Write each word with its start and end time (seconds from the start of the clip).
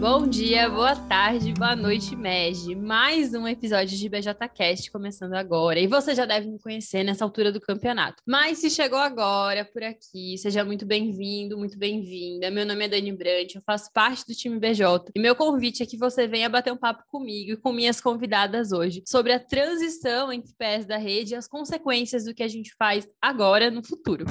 Bom 0.00 0.26
dia, 0.26 0.66
boa 0.70 0.96
tarde, 0.96 1.52
boa 1.52 1.76
noite, 1.76 2.16
MEG. 2.16 2.74
Mais 2.74 3.34
um 3.34 3.46
episódio 3.46 3.98
de 3.98 4.08
BJCast 4.08 4.90
começando 4.90 5.34
agora. 5.34 5.78
E 5.78 5.86
você 5.86 6.14
já 6.14 6.24
deve 6.24 6.48
me 6.48 6.58
conhecer 6.58 7.04
nessa 7.04 7.22
altura 7.22 7.52
do 7.52 7.60
campeonato. 7.60 8.22
Mas 8.26 8.56
se 8.56 8.70
chegou 8.70 8.98
agora 8.98 9.62
por 9.62 9.82
aqui, 9.82 10.38
seja 10.38 10.64
muito 10.64 10.86
bem-vindo, 10.86 11.58
muito 11.58 11.76
bem-vinda. 11.76 12.50
Meu 12.50 12.64
nome 12.64 12.86
é 12.86 12.88
Dani 12.88 13.12
Brandt, 13.12 13.56
eu 13.56 13.62
faço 13.62 13.92
parte 13.92 14.26
do 14.26 14.34
time 14.34 14.58
BJ. 14.58 15.10
E 15.14 15.20
meu 15.20 15.36
convite 15.36 15.82
é 15.82 15.86
que 15.86 15.98
você 15.98 16.26
venha 16.26 16.48
bater 16.48 16.72
um 16.72 16.78
papo 16.78 17.04
comigo 17.06 17.52
e 17.52 17.56
com 17.58 17.70
minhas 17.70 18.00
convidadas 18.00 18.72
hoje 18.72 19.02
sobre 19.06 19.34
a 19.34 19.38
transição 19.38 20.32
entre 20.32 20.54
pés 20.54 20.86
da 20.86 20.96
rede 20.96 21.34
e 21.34 21.36
as 21.36 21.46
consequências 21.46 22.24
do 22.24 22.32
que 22.32 22.42
a 22.42 22.48
gente 22.48 22.74
faz 22.74 23.06
agora 23.20 23.70
no 23.70 23.84
futuro. 23.84 24.24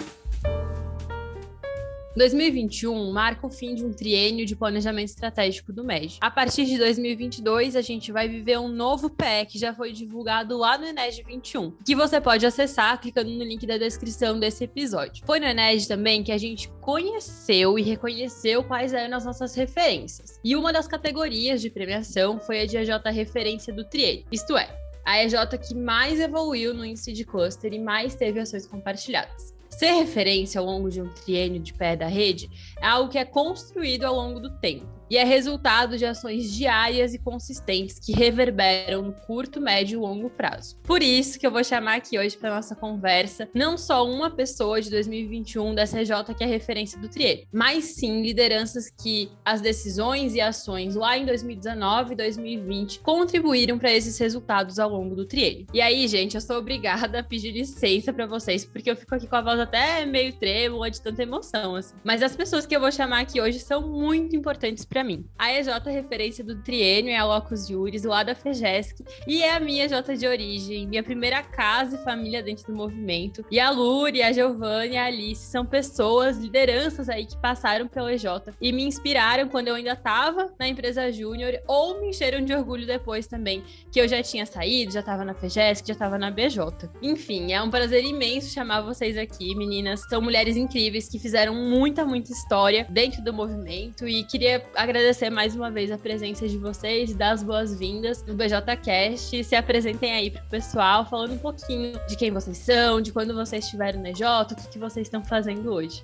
2021 2.16 3.12
marca 3.12 3.46
o 3.46 3.52
fim 3.52 3.76
de 3.76 3.86
um 3.86 3.94
triênio 3.94 4.46
de 4.46 4.56
planejamento 4.56 5.10
estratégico 5.10 5.72
do 5.72 5.84
MED. 5.84 6.18
A 6.20 6.32
partir 6.32 6.66
de 6.66 6.78
2022, 6.78 7.76
a 7.76 7.82
gente 7.82 8.12
vai 8.12 8.28
viver 8.28 8.58
um 8.60 8.68
novo 8.68 9.10
PE 9.10 9.46
que 9.48 9.60
já 9.60 9.74
foi 9.74 9.92
divulgado 9.92 10.58
lá 10.58 10.78
no 10.78 10.86
Ened 10.86 11.24
21, 11.24 11.72
que 11.86 11.96
você 11.96 12.20
pode 12.20 12.46
acessar 12.46 13.00
clicando 13.00 13.30
no 13.30 13.44
link 13.44 13.66
da 13.66 13.78
descrição 13.78 14.40
desse 14.40 14.64
episódio. 14.64 15.24
Foi 15.26 15.40
no 15.40 15.46
Ened 15.46 15.88
também 15.88 16.24
que 16.24 16.32
a 16.32 16.38
gente 16.38 16.70
conheceu 16.82 17.78
e 17.78 17.84
reconheceu 17.84 18.64
quais 18.64 18.94
eram 18.94 19.16
as 19.16 19.26
nossas 19.26 19.54
referências. 19.56 20.40
E 20.44 20.56
uma 20.56 20.74
das 20.74 20.88
categorias 20.88 21.62
de 21.62 21.70
premiação 21.70 22.40
foi 22.40 22.62
a 22.62 22.66
de 22.66 22.78
AJ 22.78 22.90
Referência 23.14 23.74
do 23.74 23.84
Triênio, 23.84 24.26
isto 24.32 24.58
é, 24.58 24.70
a 25.06 25.24
EJ 25.24 25.34
que 25.68 25.76
mais 25.76 26.20
evoluiu 26.20 26.74
no 26.74 26.86
índice 26.86 27.12
de 27.12 27.26
cluster 27.26 27.74
e 27.74 27.80
mais 27.80 28.16
teve 28.16 28.40
ações 28.40 28.68
compartilhadas. 28.68 29.59
Ser 29.80 29.94
referência 29.94 30.60
ao 30.60 30.66
longo 30.66 30.90
de 30.90 31.02
um 31.02 31.08
triênio 31.08 31.62
de 31.62 31.74
pé 31.74 31.96
da 31.96 32.06
rede 32.06 32.50
é 32.82 32.86
algo 32.86 33.10
que 33.10 33.18
é 33.18 33.24
construído 33.24 34.04
ao 34.04 34.14
longo 34.14 34.38
do 34.38 34.60
tempo 34.60 34.99
e 35.10 35.18
é 35.18 35.24
resultado 35.24 35.98
de 35.98 36.06
ações 36.06 36.52
diárias 36.52 37.14
e 37.14 37.20
consistentes 37.20 38.00
que 38.00 38.14
reverberam 38.14 39.02
no 39.02 39.14
curto, 39.14 39.60
médio 39.60 39.98
e 39.98 40.02
longo 40.02 40.30
prazo. 40.30 40.78
Por 40.84 41.02
isso 41.02 41.40
que 41.40 41.46
eu 41.46 41.52
vou 41.52 41.64
chamar 41.64 41.96
aqui 41.96 42.18
hoje 42.18 42.38
para 42.38 42.56
nossa 42.56 42.76
conversa 42.76 43.50
não 43.54 43.78
só 43.78 44.06
uma 44.06 44.30
pessoa 44.30 44.82
de 44.82 44.90
2021 44.90 45.74
da 45.74 45.86
CJ 45.86 46.34
que 46.38 46.44
é 46.44 46.48
referência 46.48 47.00
do 47.00 47.10
Trier, 47.10 47.46
mas 47.52 47.86
sim 47.96 48.22
lideranças 48.22 48.90
que 48.90 49.32
as 49.44 49.62
decisões 49.62 50.36
e 50.36 50.42
ações 50.42 50.96
lá 50.96 51.18
em 51.18 51.26
2019 51.26 52.14
e 52.14 52.16
2020 52.16 53.00
contribuíram 53.00 53.78
para 53.78 53.92
esses 53.92 54.18
resultados 54.18 54.80
ao 54.80 54.90
longo 54.90 55.16
do 55.16 55.26
Trier. 55.26 55.66
E 55.74 55.82
aí, 55.82 56.08
gente, 56.08 56.36
eu 56.36 56.42
sou 56.42 56.58
obrigada 56.58 57.20
a 57.20 57.24
pedir 57.24 57.52
licença 57.52 58.14
para 58.14 58.26
vocês, 58.26 58.66
porque 58.66 58.90
eu 58.90 58.96
fico 58.96 59.16
aqui 59.16 59.28
com 59.28 59.36
a 59.36 59.42
voz 59.42 59.60
até 59.60 60.06
meio 60.06 60.34
trêmula 60.34 60.90
de 60.90 61.02
tanta 61.02 61.24
emoção, 61.24 61.76
assim. 61.76 61.96
Mas 62.04 62.22
as 62.22 62.36
pessoas 62.36 62.66
que 62.66 62.76
eu 62.76 62.80
vou 62.80 62.92
chamar 62.92 63.22
aqui 63.22 63.42
hoje 63.42 63.60
são 63.60 63.82
muito 63.82 64.36
importantes 64.36 64.86
para 64.86 64.99
para 65.00 65.04
mim. 65.06 65.26
A 65.38 65.54
EJ 65.54 65.70
referência 65.86 66.44
do 66.44 66.62
triênio 66.62 67.12
é 67.12 67.16
a 67.16 67.24
Locus 67.24 67.70
Juris, 67.70 68.04
lá 68.04 68.22
da 68.22 68.36
FEGESC, 68.36 69.06
e 69.26 69.42
é 69.42 69.56
a 69.56 69.60
minha 69.60 69.88
J 69.88 70.18
de 70.18 70.28
origem, 70.28 70.86
minha 70.86 71.02
primeira 71.02 71.42
casa 71.42 71.96
e 71.96 72.04
família 72.04 72.44
dentro 72.44 72.66
do 72.66 72.76
movimento. 72.76 73.46
E 73.50 73.62
a 73.62 73.70
Luri, 73.70 74.22
a 74.22 74.34
Giovanni 74.34 74.98
a 74.98 75.06
Alice 75.06 75.50
são 75.50 75.66
pessoas, 75.66 76.38
lideranças 76.38 77.08
aí 77.08 77.26
que 77.26 77.38
passaram 77.38 77.88
pelo 77.88 78.10
EJ 78.10 78.26
e 78.60 78.74
me 78.74 78.84
inspiraram 78.84 79.48
quando 79.48 79.70
eu 79.70 79.76
ainda 79.76 79.94
estava 79.94 80.54
na 80.60 80.68
empresa 80.68 81.10
júnior 81.14 81.62
ou 81.66 82.02
me 82.02 82.10
encheram 82.10 82.44
de 82.44 82.54
orgulho 82.54 82.86
depois 82.86 83.26
também, 83.26 83.64
que 83.90 84.02
eu 84.02 84.08
já 84.08 84.22
tinha 84.22 84.46
saído, 84.46 84.92
já 84.92 85.00
estava 85.00 85.24
na 85.24 85.34
FEGESC, 85.34 85.88
já 85.88 85.94
estava 85.94 86.18
na 86.18 86.30
BJ. 86.30 86.90
Enfim, 87.02 87.54
é 87.54 87.62
um 87.62 87.70
prazer 87.70 88.04
imenso 88.04 88.54
chamar 88.54 88.82
vocês 88.82 89.18
aqui, 89.18 89.56
meninas. 89.56 90.02
São 90.10 90.22
mulheres 90.22 90.58
incríveis 90.58 91.08
que 91.08 91.18
fizeram 91.18 91.56
muita, 91.56 92.04
muita 92.04 92.34
história 92.34 92.86
dentro 92.90 93.24
do 93.24 93.32
movimento 93.32 94.06
e 94.06 94.26
queria 94.26 94.62
agradecer 94.76 94.89
mais 95.32 95.56
uma 95.56 95.70
vez 95.70 95.92
a 95.92 95.98
presença 95.98 96.48
de 96.48 96.58
vocês, 96.58 97.14
dar 97.14 97.32
as 97.32 97.44
boas-vindas 97.44 98.26
no 98.26 98.34
BJCast. 98.34 99.44
Se 99.44 99.56
apresentem 99.56 100.12
aí 100.12 100.32
pro 100.32 100.42
pessoal, 100.50 101.06
falando 101.06 101.34
um 101.34 101.38
pouquinho 101.38 102.00
de 102.08 102.18
quem 102.18 102.32
vocês 102.32 102.58
são, 102.58 103.00
de 103.00 103.12
quando 103.12 103.36
vocês 103.36 103.66
estiveram 103.66 104.00
no 104.00 104.08
EJ, 104.08 104.22
o 104.22 104.56
que, 104.56 104.68
que 104.68 104.80
vocês 104.80 105.06
estão 105.06 105.24
fazendo 105.24 105.72
hoje. 105.72 106.04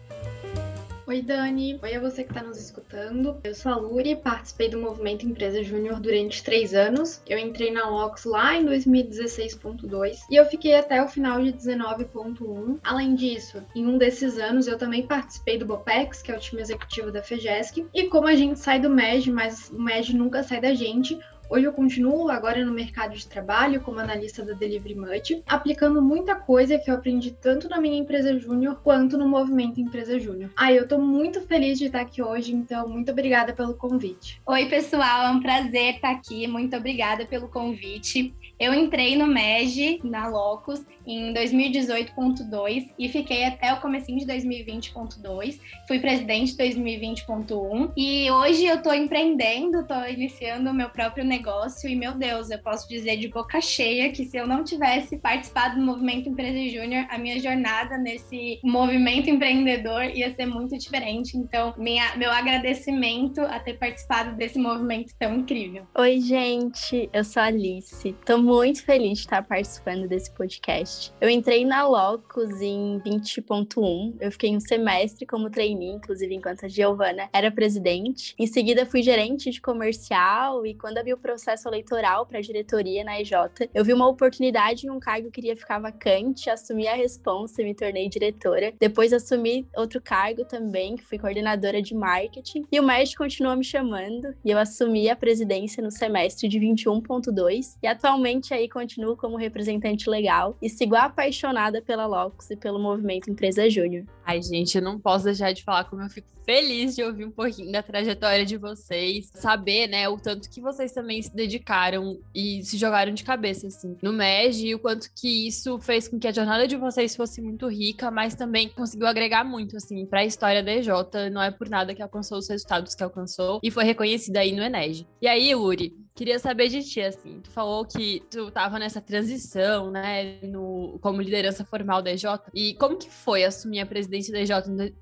Oi, 1.08 1.22
Dani. 1.22 1.80
Oi 1.84 1.94
a 1.94 2.00
você 2.00 2.24
que 2.24 2.32
está 2.32 2.42
nos 2.42 2.58
escutando. 2.58 3.38
Eu 3.44 3.54
sou 3.54 3.72
a 3.72 3.76
Luri, 3.76 4.16
participei 4.16 4.70
do 4.70 4.82
movimento 4.82 5.24
Empresa 5.24 5.62
Júnior 5.62 6.00
durante 6.00 6.44
três 6.44 6.74
anos. 6.74 7.22
Eu 7.28 7.38
entrei 7.38 7.70
na 7.70 7.88
LOX 7.88 8.26
lá 8.26 8.56
em 8.56 8.66
2016.2 8.66 10.22
e 10.32 10.36
eu 10.36 10.44
fiquei 10.48 10.74
até 10.74 11.04
o 11.04 11.08
final 11.08 11.44
de 11.44 11.54
19.1. 11.54 12.80
Além 12.84 13.14
disso, 13.14 13.64
em 13.76 13.86
um 13.86 14.00
desses 14.00 14.40
anos 14.40 14.66
eu 14.66 14.80
também 14.80 15.06
participei 15.06 15.60
do 15.60 15.66
BOPEX, 15.68 16.24
que 16.24 16.32
é 16.32 16.36
o 16.36 16.40
time 16.40 16.64
executivo 16.64 17.12
da 17.12 17.22
FEGESC. 17.22 17.86
E 17.94 18.08
como 18.08 18.26
a 18.26 18.36
gente 18.36 18.58
sai 18.58 18.80
do 18.80 18.90
MED, 18.90 19.32
mas 19.32 19.70
o 19.70 19.80
MED 19.80 20.16
nunca 20.16 20.42
sai 20.42 20.60
da 20.60 20.74
gente, 20.74 21.20
Hoje 21.48 21.66
eu 21.66 21.74
continuo 21.74 22.30
agora 22.30 22.66
no 22.66 22.74
mercado 22.74 23.16
de 23.16 23.28
trabalho 23.28 23.80
como 23.82 24.00
analista 24.00 24.44
da 24.44 24.54
Delivery 24.54 24.96
Much, 24.96 25.44
aplicando 25.46 26.02
muita 26.02 26.34
coisa 26.34 26.80
que 26.80 26.90
eu 26.90 26.96
aprendi 26.96 27.32
tanto 27.32 27.70
na 27.70 27.80
minha 27.80 28.00
empresa 28.00 28.38
júnior 28.40 28.82
quanto 28.84 29.16
no 29.16 29.30
movimento 29.30 29.80
Empresa 29.80 30.20
Júnior. 30.20 30.50
Ah, 30.56 30.74
eu 30.74 30.88
tô 30.88 30.98
muito 30.98 31.42
feliz 31.42 31.78
de 31.78 31.86
estar 31.86 32.02
aqui 32.02 32.22
hoje, 32.22 32.52
então 32.52 32.90
muito 32.90 33.12
obrigada 33.12 33.54
pelo 33.54 33.76
convite. 33.76 34.42
Oi, 34.46 34.66
pessoal, 34.66 35.28
é 35.28 35.30
um 35.30 35.40
prazer 35.40 35.96
estar 35.96 36.12
aqui. 36.12 36.48
Muito 36.48 36.76
obrigada 36.76 37.26
pelo 37.26 37.48
convite. 37.48 38.34
Eu 38.60 38.74
entrei 38.74 39.16
no 39.16 39.28
MEG, 39.28 40.02
na 40.04 40.28
Locus, 40.28 40.82
em 41.06 41.34
2018.2 41.34 42.90
e 42.98 43.10
fiquei 43.10 43.46
até 43.46 43.74
o 43.74 43.82
comecinho 43.82 44.20
de 44.20 44.26
2020.2. 44.26 45.60
Fui 45.88 46.00
presidente 46.00 46.56
2020.1 46.58 47.92
e 47.96 48.30
hoje 48.32 48.66
eu 48.66 48.82
tô 48.82 48.94
empreendendo, 48.94 49.86
tô 49.86 50.04
iniciando 50.06 50.70
o 50.70 50.74
meu 50.74 50.90
próprio 50.90 51.24
negócio 51.24 51.46
negócio 51.46 51.90
e, 51.90 51.96
meu 51.96 52.14
Deus, 52.14 52.50
eu 52.50 52.60
posso 52.60 52.88
dizer 52.88 53.18
de 53.18 53.28
boca 53.28 53.62
cheia 53.62 54.12
que 54.12 54.26
se 54.26 54.38
eu 54.38 54.48
não 54.48 54.64
tivesse 54.64 55.18
participado 55.18 55.76
do 55.76 55.86
movimento 55.86 56.30
Empresa 56.30 56.58
Júnior, 56.70 57.06
a 57.10 57.18
minha 57.18 57.40
jornada 57.40 57.98
nesse 57.98 58.60
movimento 58.64 59.30
empreendedor 59.30 60.04
ia 60.06 60.34
ser 60.34 60.46
muito 60.46 60.78
diferente. 60.78 61.38
Então, 61.38 61.74
minha, 61.78 62.16
meu 62.16 62.32
agradecimento 62.32 63.42
a 63.42 63.60
ter 63.60 63.78
participado 63.78 64.36
desse 64.36 64.58
movimento 64.58 65.14
tão 65.20 65.36
incrível. 65.36 65.86
Oi, 65.96 66.20
gente, 66.20 67.10
eu 67.14 67.24
sou 67.24 67.42
a 67.42 67.46
Alice. 67.46 68.16
Tô 68.26 68.38
muito 68.46 68.84
feliz 68.84 69.18
de 69.18 69.26
estar 69.26 69.42
participando 69.42 70.08
desse 70.08 70.30
podcast. 70.32 71.12
Eu 71.20 71.28
entrei 71.28 71.66
na 71.66 71.88
Locus 71.88 72.62
em 72.62 73.02
20.1. 73.04 74.18
Eu 74.20 74.32
fiquei 74.32 74.56
um 74.56 74.60
semestre 74.60 75.26
como 75.26 75.50
trainee, 75.50 75.96
inclusive 75.96 76.36
enquanto 76.36 76.64
a 76.64 76.68
Giovana 76.68 77.28
era 77.34 77.50
presidente. 77.50 78.36
Em 78.38 78.46
seguida, 78.46 78.86
fui 78.86 79.02
gerente 79.02 79.50
de 79.50 79.60
comercial 79.60 80.64
e 80.66 80.76
quando 80.76 81.00
a 81.00 81.06
o 81.16 81.18
processo 81.18 81.68
eleitoral 81.68 82.26
para 82.26 82.40
a 82.40 82.42
diretoria 82.42 83.04
na 83.04 83.20
EJ, 83.20 83.32
eu 83.74 83.84
vi 83.84 83.94
uma 83.94 84.08
oportunidade 84.08 84.86
em 84.86 84.90
um 84.90 85.00
cargo 85.00 85.32
que 85.32 85.40
iria 85.40 85.56
ficar 85.56 85.80
vacante, 85.80 86.50
assumi 86.50 86.88
a 86.88 86.94
responsa 86.94 87.62
e 87.62 87.66
me 87.66 87.74
tornei 87.74 88.10
diretora. 88.10 88.74
Depois 88.80 89.14
assumi 89.14 89.68
outro 89.76 90.02
cargo 90.02 90.46
também, 90.46 90.96
que 90.96 91.04
fui 91.04 91.18
coordenadora 91.18 91.82
de 91.82 91.96
marketing. 91.96 92.66
E 92.72 92.80
o 92.80 92.84
MED 92.84 93.16
continuou 93.16 93.56
me 93.56 93.64
chamando 93.64 94.36
e 94.44 94.52
eu 94.52 94.58
assumi 94.58 95.10
a 95.10 95.16
presidência 95.16 95.82
no 95.82 95.92
semestre 95.92 96.48
de 96.48 96.60
21.2 96.60 97.78
e 97.82 97.88
atualmente 97.88 98.35
aí 98.54 98.70
continuo 98.70 99.16
como 99.16 99.38
representante 99.38 100.10
legal 100.10 100.58
e 100.62 100.70
sigo 100.70 100.96
apaixonada 100.96 101.82
pela 101.82 102.06
Locus 102.06 102.50
e 102.52 102.56
pelo 102.56 102.80
movimento 102.80 103.30
Empresa 103.30 103.70
Júnior. 103.70 104.06
Ai, 104.26 104.42
gente, 104.42 104.78
eu 104.78 104.82
não 104.82 105.00
posso 105.00 105.26
deixar 105.26 105.52
de 105.52 105.64
falar 105.64 105.86
como 105.86 106.02
eu 106.02 106.10
fico 106.10 106.28
feliz 106.46 106.96
de 106.96 107.04
ouvir 107.04 107.26
um 107.26 107.32
pouquinho 107.32 107.72
da 107.72 107.82
trajetória 107.82 108.46
de 108.46 108.56
vocês, 108.56 109.32
saber, 109.34 109.88
né, 109.88 110.08
o 110.08 110.18
tanto 110.18 110.50
que 110.50 110.62
vocês 110.62 110.92
também 110.92 111.22
se 111.22 111.36
dedicaram 111.36 112.20
e 112.34 112.64
se 112.64 112.78
jogaram 112.78 113.14
de 113.14 113.24
cabeça, 113.24 113.68
assim, 113.68 113.98
no 114.02 114.14
MEG, 114.14 114.68
e 114.68 114.76
o 114.76 114.80
quanto 114.80 115.10
que 115.16 115.48
isso 115.48 115.80
fez 115.80 116.08
com 116.08 116.20
que 116.20 116.28
a 116.28 116.32
jornada 116.32 116.68
de 116.68 116.76
vocês 116.76 117.16
fosse 117.16 117.42
muito 117.42 117.68
rica, 117.68 118.12
mas 118.12 118.36
também 118.36 118.70
conseguiu 118.70 119.08
agregar 119.08 119.44
muito, 119.44 119.76
assim, 119.76 120.06
para 120.06 120.20
a 120.20 120.26
história 120.26 120.62
da 120.62 120.72
EJ. 120.72 120.88
Não 121.32 121.42
é 121.42 121.50
por 121.50 121.68
nada 121.68 121.96
que 121.96 122.02
alcançou 122.02 122.38
os 122.38 122.48
resultados 122.48 122.94
que 122.94 123.04
alcançou 123.04 123.60
e 123.64 123.72
foi 123.72 123.84
reconhecida 123.84 124.40
aí 124.40 124.52
no 124.52 124.62
Enege. 124.62 125.08
E 125.22 125.28
aí, 125.28 125.56
Uri, 125.56 125.96
Queria 126.16 126.40
saber 126.40 126.70
de 126.70 126.82
ti, 126.82 127.02
assim, 127.02 127.42
tu 127.42 127.52
falou 127.52 127.84
que 127.84 128.22
tu 128.32 128.50
tava 128.50 128.80
nessa 128.80 129.02
transição, 129.02 129.92
né, 129.92 130.40
no, 130.44 130.98
como 131.02 131.22
liderança 131.22 131.66
formal 131.66 132.02
da 132.02 132.10
EJ, 132.14 132.24
e 132.54 132.74
como 132.76 132.98
que 132.98 133.10
foi 133.10 133.44
assumir 133.44 133.82
a 133.82 133.86
presidência 133.86 134.32
da 134.32 134.40
EJ 134.40 134.52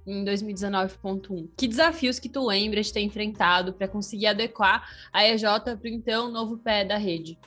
em 0.08 0.26
2019.1? 0.26 1.50
Que 1.56 1.68
desafios 1.68 2.18
que 2.18 2.28
tu 2.28 2.44
lembra 2.48 2.82
de 2.82 2.92
ter 2.92 3.02
enfrentado 3.02 3.74
para 3.74 3.88
conseguir 3.88 4.26
adequar 4.26 4.90
a 5.14 5.24
EJ 5.24 5.44
para 5.64 5.80
o 5.84 5.88
então 5.88 6.32
novo 6.32 6.58
pé 6.58 6.84
da 6.84 6.98
rede? 6.98 7.38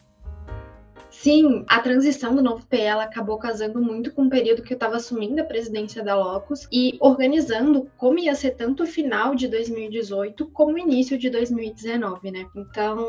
Sim, 1.18 1.64
a 1.66 1.80
transição 1.80 2.36
do 2.36 2.42
novo 2.42 2.66
PE 2.66 2.88
acabou 2.88 3.38
casando 3.38 3.80
muito 3.80 4.12
com 4.12 4.26
o 4.26 4.30
período 4.30 4.62
que 4.62 4.74
eu 4.74 4.76
estava 4.76 4.96
assumindo 4.96 5.40
a 5.40 5.44
presidência 5.44 6.04
da 6.04 6.14
Locus 6.14 6.68
e 6.70 6.96
organizando 7.00 7.90
como 7.96 8.18
ia 8.18 8.34
ser 8.34 8.50
tanto 8.52 8.82
o 8.82 8.86
final 8.86 9.34
de 9.34 9.48
2018 9.48 10.46
como 10.48 10.74
o 10.74 10.78
início 10.78 11.18
de 11.18 11.30
2019, 11.30 12.30
né? 12.30 12.46
Então, 12.54 13.08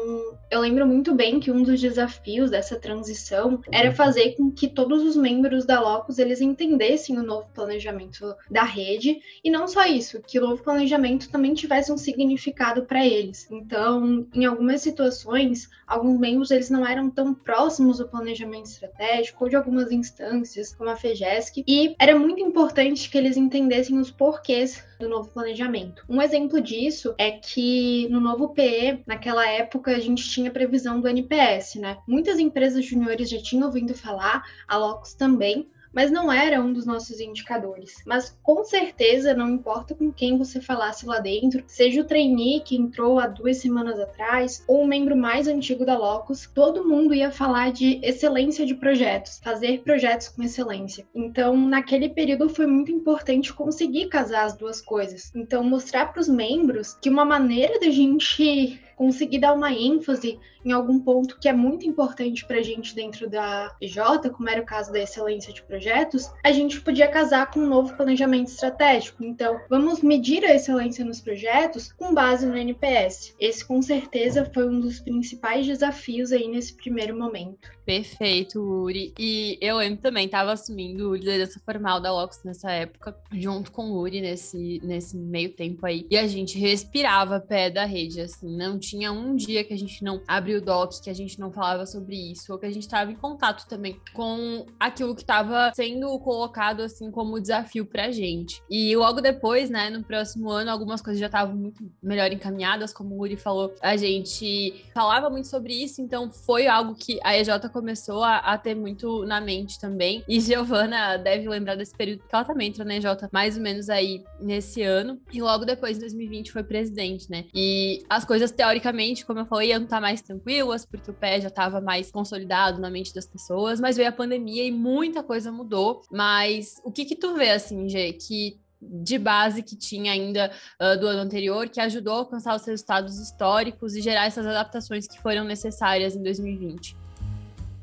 eu 0.50 0.62
lembro 0.62 0.88
muito 0.88 1.14
bem 1.14 1.40
que 1.40 1.52
um 1.52 1.62
dos 1.62 1.82
desafios 1.82 2.50
dessa 2.50 2.80
transição 2.80 3.62
era 3.72 3.92
fazer 3.92 4.36
com 4.36 4.50
que 4.50 4.70
todos 4.70 5.04
os 5.04 5.18
membros 5.18 5.66
da 5.66 5.80
Locus 5.80 6.18
eles 6.18 6.40
entendessem 6.40 7.20
o 7.20 7.24
novo 7.24 7.48
planejamento 7.54 8.34
da 8.50 8.64
rede 8.64 9.20
e 9.44 9.52
não 9.52 9.68
só 9.68 9.86
isso, 9.86 10.22
que 10.26 10.40
o 10.40 10.42
novo 10.42 10.64
planejamento 10.64 11.30
também 11.30 11.54
tivesse 11.54 11.92
um 11.92 11.98
significado 11.98 12.84
para 12.86 13.06
eles. 13.06 13.48
Então, 13.52 14.26
em 14.34 14.46
algumas 14.46 14.82
situações, 14.82 15.70
alguns 15.86 16.18
membros 16.18 16.52
eles 16.52 16.70
não 16.70 16.88
eram 16.88 17.10
tão 17.10 17.34
próximos 17.34 17.97
do 17.98 18.08
planejamento 18.08 18.66
estratégico 18.66 19.44
ou 19.44 19.50
de 19.50 19.56
algumas 19.56 19.92
instâncias, 19.92 20.74
como 20.74 20.90
a 20.90 20.96
FEGESC, 20.96 21.64
e 21.68 21.96
era 22.00 22.18
muito 22.18 22.42
importante 22.42 23.10
que 23.10 23.18
eles 23.18 23.38
entendessem 23.38 23.98
os 23.98 24.12
porquês 24.12 24.84
do 25.00 25.08
novo 25.08 25.30
planejamento. 25.30 26.04
Um 26.10 26.22
exemplo 26.22 26.60
disso 26.62 27.14
é 27.18 27.32
que 27.32 28.08
no 28.10 28.20
novo 28.20 28.50
PE, 28.50 29.04
naquela 29.06 29.48
época, 29.48 29.92
a 29.92 30.00
gente 30.00 30.30
tinha 30.30 30.52
previsão 30.52 31.00
do 31.00 31.08
NPS, 31.08 31.76
né? 31.76 31.98
Muitas 32.08 32.40
empresas 32.40 32.86
juniores 32.86 33.30
já 33.30 33.42
tinham 33.42 33.66
ouvido 33.68 33.94
falar, 33.94 34.44
a 34.68 34.78
Locus 34.78 35.14
também, 35.14 35.70
mas 35.98 36.12
não 36.12 36.32
era 36.32 36.62
um 36.62 36.72
dos 36.72 36.86
nossos 36.86 37.20
indicadores. 37.20 37.96
Mas 38.06 38.38
com 38.44 38.64
certeza, 38.64 39.34
não 39.34 39.50
importa 39.50 39.96
com 39.96 40.12
quem 40.12 40.38
você 40.38 40.62
falasse 40.62 41.08
lá 41.08 41.18
dentro, 41.18 41.64
seja 41.66 42.02
o 42.02 42.06
trainee 42.06 42.60
que 42.60 42.78
entrou 42.78 43.18
há 43.20 43.26
duas 43.26 43.58
semanas 43.58 44.00
atrás 44.00 44.64
ou 44.68 44.84
o 44.84 44.88
membro 44.88 45.18
mais 45.18 45.48
antigo 45.48 45.84
da 45.84 45.98
Locus, 45.98 46.48
todo 46.54 46.88
mundo 46.88 47.16
ia 47.16 47.32
falar 47.32 47.72
de 47.72 48.00
excelência 48.04 48.64
de 48.64 48.76
projetos, 48.76 49.42
fazer 49.44 49.82
projetos 49.82 50.28
com 50.28 50.44
excelência. 50.44 51.04
Então, 51.16 51.58
naquele 51.58 52.10
período 52.10 52.48
foi 52.48 52.68
muito 52.68 52.92
importante 52.92 53.52
conseguir 53.52 54.08
casar 54.08 54.46
as 54.46 54.56
duas 54.56 54.80
coisas. 54.80 55.32
Então, 55.36 55.64
mostrar 55.64 56.14
para 56.14 56.22
os 56.22 56.30
membros 56.30 56.94
que 57.02 57.10
uma 57.10 57.26
maneira 57.26 57.80
da 57.80 57.90
gente 57.90 58.80
conseguir 58.98 59.40
dar 59.40 59.54
uma 59.54 59.72
ênfase 59.72 60.40
em 60.66 60.72
algum 60.74 61.00
ponto 61.00 61.40
que 61.40 61.48
é 61.48 61.54
muito 61.54 61.88
importante 61.88 62.46
para 62.46 62.58
a 62.58 62.64
gente 62.64 62.94
dentro 62.94 63.30
da 63.30 63.74
PJ, 63.80 64.30
como 64.32 64.50
era 64.50 64.62
o 64.62 64.66
caso 64.66 64.92
da 64.92 65.00
excelência 65.00 65.54
de 65.54 65.64
projetos, 65.64 66.30
a 66.44 66.52
gente 66.52 66.82
podia 66.82 67.08
casar 67.08 67.50
com 67.52 67.62
um 67.62 67.68
novo 67.68 67.96
planejamento 67.96 68.48
estratégico. 68.50 69.24
Então, 69.24 69.62
vamos 69.70 70.02
medir 70.02 70.44
a 70.44 70.54
excelência 70.54 71.06
nos 71.06 71.22
projetos 71.22 71.94
com 71.94 72.14
base 72.14 72.46
no 72.46 72.58
NPS. 72.58 73.34
Esse, 73.40 73.66
com 73.66 73.82
certeza, 73.82 74.50
foi 74.54 74.68
um 74.68 74.82
dos 74.82 75.00
principais 75.00 75.66
desafios 75.66 76.34
aí 76.34 76.48
nesse 76.48 76.76
primeiro 76.76 77.18
momento. 77.18 77.70
Perfeito, 77.86 78.60
Uri. 78.60 79.14
E 79.18 79.58
eu 79.62 79.78
lembro 79.78 80.02
também, 80.02 80.26
estava 80.26 80.52
assumindo 80.52 81.16
liderança 81.16 81.62
formal 81.64 82.02
da 82.02 82.12
Locus 82.12 82.44
nessa 82.44 82.72
época, 82.72 83.16
junto 83.32 83.72
com 83.72 83.92
o 83.92 84.00
Uri 84.02 84.20
nesse, 84.20 84.82
nesse 84.84 85.16
meio 85.16 85.54
tempo 85.54 85.86
aí. 85.86 86.06
E 86.10 86.18
a 86.18 86.28
gente 86.28 86.60
respirava 86.60 87.40
pé 87.40 87.70
da 87.70 87.86
rede, 87.86 88.20
assim, 88.20 88.58
não 88.58 88.78
tinha 88.78 88.87
um 88.96 89.36
dia 89.36 89.64
que 89.64 89.74
a 89.74 89.78
gente 89.78 90.04
não 90.04 90.22
abriu 90.28 90.60
o 90.60 90.62
doc, 90.62 90.92
que 91.04 91.10
a 91.10 91.14
gente 91.14 91.40
não 91.40 91.52
falava 91.52 91.86
sobre 91.86 92.16
isso, 92.32 92.52
ou 92.52 92.60
que 92.60 92.66
a 92.66 92.72
gente 92.72 92.84
estava 92.84 93.12
em 93.12 93.16
contato 93.16 93.68
também 93.68 94.00
com 94.14 94.66
aquilo 94.80 95.16
que 95.16 95.22
estava 95.22 95.72
sendo 95.76 96.18
colocado 96.20 96.82
assim 96.82 97.12
como 97.12 97.40
desafio 97.40 97.86
pra 97.86 98.12
gente. 98.12 98.62
E 98.70 98.96
logo 98.96 99.22
depois, 99.22 99.70
né, 99.70 99.90
no 99.90 100.04
próximo 100.04 100.50
ano, 100.50 100.72
algumas 100.72 101.02
coisas 101.02 101.20
já 101.20 101.28
estavam 101.28 101.56
muito 101.56 101.90
melhor 102.02 102.32
encaminhadas, 102.32 102.94
como 102.94 103.16
o 103.16 103.20
Uri 103.20 103.38
falou, 103.38 103.74
a 103.82 103.96
gente 103.98 104.86
falava 104.94 105.30
muito 105.30 105.48
sobre 105.48 105.74
isso, 105.74 106.02
então 106.02 106.32
foi 106.32 106.68
algo 106.68 106.96
que 106.96 107.20
a 107.24 107.38
EJ 107.38 107.70
começou 107.72 108.24
a, 108.24 108.38
a 108.38 108.58
ter 108.58 108.76
muito 108.76 109.26
na 109.26 109.42
mente 109.42 109.80
também. 109.80 110.24
E 110.28 110.40
Giovana 110.40 111.18
deve 111.18 111.48
lembrar 111.48 111.76
desse 111.76 111.96
período, 111.96 112.20
porque 112.20 112.36
ela 112.36 112.46
também 112.46 112.70
entrou 112.70 112.86
na 112.86 112.96
EJ 112.96 113.06
mais 113.32 113.58
ou 113.58 113.64
menos 113.64 113.90
aí 113.90 114.24
nesse 114.40 114.82
ano. 114.82 115.20
E 115.32 115.42
logo 115.42 115.66
depois, 115.66 115.98
em 115.98 116.02
2020, 116.02 116.52
foi 116.52 116.64
presidente, 116.64 117.30
né? 117.30 117.46
E 117.54 118.04
as 118.10 118.26
coisas 118.26 118.52
teóricas 118.52 118.77
teoricamente, 118.78 119.26
como 119.26 119.40
eu 119.40 119.46
falei, 119.46 119.70
iam 119.70 119.84
estar 119.84 120.00
mais 120.00 120.22
tranquilas, 120.22 120.86
porque 120.86 121.12
o 121.12 121.14
pé 121.14 121.42
já 121.42 121.48
estava 121.48 121.82
mais 121.82 122.12
consolidado 122.12 122.80
na 122.80 122.90
mente 122.90 123.14
das 123.14 123.26
pessoas, 123.26 123.80
mas 123.80 123.98
veio 123.98 124.10
a 124.10 124.12
pandemia 124.12 124.64
e 124.64 124.72
muita 124.72 125.24
coisa 125.24 125.52
mudou. 125.52 126.02
Mas 126.12 126.76
o 126.84 126.92
que 126.92 127.06
que 127.06 127.16
tu 127.16 127.36
vê, 127.36 127.52
assim, 127.52 127.90
Gê, 127.90 128.14
que 128.14 128.60
de 128.80 129.18
base 129.18 129.64
que 129.64 129.76
tinha 129.76 130.12
ainda 130.12 130.52
uh, 130.80 131.00
do 131.00 131.08
ano 131.08 131.22
anterior, 131.22 131.68
que 131.68 131.82
ajudou 131.82 132.14
a 132.14 132.18
alcançar 132.18 132.56
os 132.56 132.66
resultados 132.66 133.18
históricos 133.18 133.96
e 133.96 134.02
gerar 134.02 134.26
essas 134.26 134.46
adaptações 134.46 135.08
que 135.08 135.20
foram 135.20 135.44
necessárias 135.44 136.16
em 136.16 136.22
2020? 136.22 136.96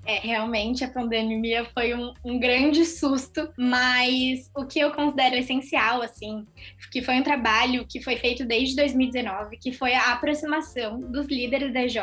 É, 0.06 0.18
realmente 0.18 0.84
a 0.84 0.88
pandemia 0.88 1.64
foi 1.72 1.94
um, 1.94 2.12
um, 2.24 2.38
grande 2.38 2.84
susto, 2.84 3.48
mas 3.56 4.50
o 4.54 4.66
que 4.66 4.78
eu 4.78 4.92
considero 4.92 5.36
essencial, 5.36 6.02
assim, 6.02 6.46
que 6.90 7.02
foi 7.02 7.14
um 7.14 7.22
trabalho 7.22 7.86
que 7.86 8.02
foi 8.02 8.16
feito 8.16 8.44
desde 8.44 8.76
2019, 8.76 9.56
que 9.56 9.72
foi 9.72 9.94
a 9.94 10.12
aproximação 10.12 11.00
dos 11.00 11.26
líderes 11.26 11.72
da 11.72 11.82
EJ 11.82 11.96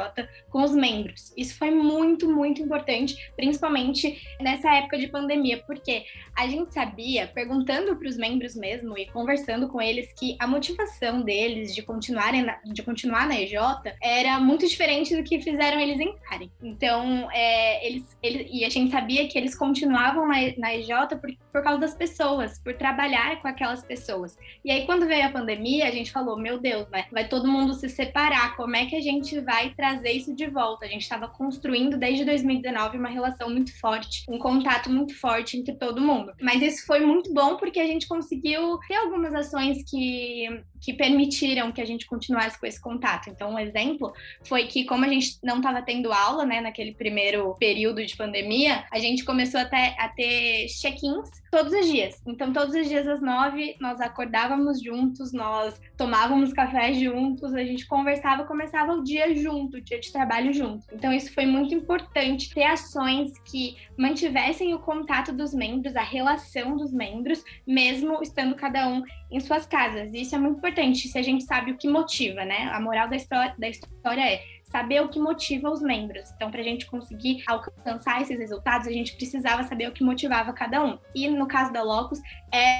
com 0.49 0.63
os 0.63 0.71
membros. 0.71 1.31
Isso 1.37 1.57
foi 1.57 1.69
muito, 1.69 2.29
muito 2.29 2.61
importante, 2.61 3.15
principalmente 3.35 4.19
nessa 4.39 4.73
época 4.75 4.97
de 4.97 5.07
pandemia, 5.07 5.61
porque 5.65 6.05
a 6.35 6.47
gente 6.47 6.73
sabia, 6.73 7.27
perguntando 7.27 7.95
para 7.95 8.07
os 8.07 8.17
membros 8.17 8.55
mesmo 8.55 8.97
e 8.97 9.05
conversando 9.05 9.67
com 9.67 9.81
eles, 9.81 10.11
que 10.13 10.35
a 10.39 10.47
motivação 10.47 11.21
deles 11.21 11.75
de 11.75 11.83
continuarem 11.83 12.43
na, 12.43 12.59
de 12.65 12.81
continuar 12.81 13.27
na 13.27 13.39
EJ 13.39 13.53
era 14.01 14.39
muito 14.39 14.67
diferente 14.67 15.15
do 15.15 15.23
que 15.23 15.39
fizeram 15.39 15.79
eles 15.79 15.99
entrarem. 15.99 16.51
Então, 16.61 17.29
é, 17.31 17.90
eles, 17.91 18.17
eles, 18.21 18.47
e 18.51 18.65
a 18.65 18.69
gente 18.69 18.91
sabia 18.91 19.27
que 19.27 19.37
eles 19.37 19.55
continuavam 19.55 20.27
na, 20.27 20.35
na 20.57 20.75
EJ 20.75 20.89
por, 21.19 21.31
por 21.51 21.63
causa 21.63 21.79
das 21.79 21.93
pessoas, 21.93 22.59
por 22.59 22.73
trabalhar 22.73 23.41
com 23.41 23.47
aquelas 23.47 23.83
pessoas. 23.83 24.37
E 24.63 24.71
aí, 24.71 24.85
quando 24.85 25.05
veio 25.05 25.25
a 25.25 25.31
pandemia, 25.31 25.87
a 25.87 25.91
gente 25.91 26.11
falou: 26.11 26.37
meu 26.37 26.59
Deus? 26.59 26.87
Vai 27.11 27.27
todo 27.27 27.47
mundo 27.47 27.73
se 27.73 27.89
separar, 27.89 28.55
como 28.55 28.75
é 28.75 28.85
que 28.85 28.95
a 28.95 29.01
gente 29.01 29.39
vai 29.41 29.73
trazer 29.73 30.11
isso 30.11 30.35
de 30.35 30.47
volta? 30.47 30.85
A 30.85 30.89
gente 30.89 31.01
estava 31.01 31.27
construindo 31.27 31.97
desde 31.97 32.23
2019 32.25 32.97
uma 32.97 33.09
relação 33.09 33.49
muito 33.49 33.77
forte, 33.79 34.23
um 34.29 34.37
contato 34.37 34.89
muito 34.89 35.17
forte 35.19 35.57
entre 35.57 35.75
todo 35.75 36.01
mundo. 36.01 36.33
Mas 36.41 36.61
isso 36.61 36.85
foi 36.85 37.01
muito 37.01 37.33
bom 37.33 37.57
porque 37.57 37.79
a 37.79 37.87
gente 37.87 38.07
conseguiu 38.07 38.79
ter 38.87 38.95
algumas 38.95 39.33
ações 39.33 39.83
que 39.89 40.63
que 40.81 40.93
permitiram 40.93 41.71
que 41.71 41.79
a 41.79 41.85
gente 41.85 42.07
continuasse 42.07 42.59
com 42.59 42.65
esse 42.65 42.81
contato. 42.81 43.29
Então, 43.29 43.53
um 43.53 43.59
exemplo 43.59 44.11
foi 44.43 44.65
que, 44.65 44.83
como 44.83 45.05
a 45.05 45.07
gente 45.07 45.37
não 45.43 45.57
estava 45.57 45.81
tendo 45.81 46.11
aula, 46.11 46.43
né, 46.43 46.59
naquele 46.59 46.93
primeiro 46.93 47.55
período 47.59 48.03
de 48.03 48.17
pandemia, 48.17 48.83
a 48.91 48.97
gente 48.97 49.23
começou 49.23 49.59
a 49.59 49.65
ter, 49.65 49.95
a 49.99 50.09
ter 50.09 50.65
check-ins 50.67 51.29
todos 51.51 51.71
os 51.71 51.85
dias. 51.85 52.19
Então, 52.25 52.51
todos 52.51 52.73
os 52.73 52.89
dias 52.89 53.07
às 53.07 53.21
nove, 53.21 53.75
nós 53.79 54.01
acordávamos 54.01 54.81
juntos, 54.81 55.31
nós 55.31 55.79
tomávamos 55.95 56.51
café 56.51 56.93
juntos, 56.93 57.53
a 57.53 57.63
gente 57.63 57.85
conversava, 57.85 58.45
começava 58.45 58.93
o 58.93 59.03
dia 59.03 59.35
junto, 59.35 59.77
o 59.77 59.81
dia 59.81 59.99
de 59.99 60.11
trabalho 60.11 60.51
junto. 60.51 60.83
Então, 60.91 61.13
isso 61.13 61.31
foi 61.33 61.45
muito 61.45 61.75
importante 61.75 62.51
ter 62.53 62.63
ações 62.63 63.37
que 63.43 63.75
mantivessem 63.95 64.73
o 64.73 64.79
contato 64.79 65.31
dos 65.31 65.53
membros, 65.53 65.95
a 65.95 66.01
relação 66.01 66.75
dos 66.75 66.91
membros, 66.91 67.43
mesmo 67.67 68.23
estando 68.23 68.55
cada 68.55 68.87
um 68.87 69.03
em 69.29 69.39
suas 69.39 69.65
casas. 69.65 70.11
Isso 70.13 70.33
é 70.33 70.39
muito 70.39 70.57
importante 70.57 70.70
se 70.95 71.17
a 71.17 71.21
gente 71.21 71.43
sabe 71.43 71.71
o 71.71 71.77
que 71.77 71.87
motiva, 71.87 72.45
né? 72.45 72.69
A 72.73 72.79
moral 72.79 73.09
da 73.09 73.15
história, 73.15 73.53
da 73.57 73.69
história 73.69 74.21
é 74.21 74.43
saber 74.71 75.01
o 75.01 75.09
que 75.09 75.19
motiva 75.19 75.69
os 75.69 75.81
membros. 75.81 76.31
Então, 76.35 76.49
para 76.49 76.61
a 76.61 76.63
gente 76.63 76.85
conseguir 76.85 77.43
alcançar 77.45 78.21
esses 78.21 78.39
resultados, 78.39 78.87
a 78.87 78.91
gente 78.91 79.15
precisava 79.15 79.63
saber 79.63 79.89
o 79.89 79.91
que 79.91 80.03
motivava 80.03 80.53
cada 80.53 80.83
um. 80.83 80.97
E 81.13 81.27
no 81.27 81.45
caso 81.45 81.73
da 81.73 81.83
Locus, 81.83 82.19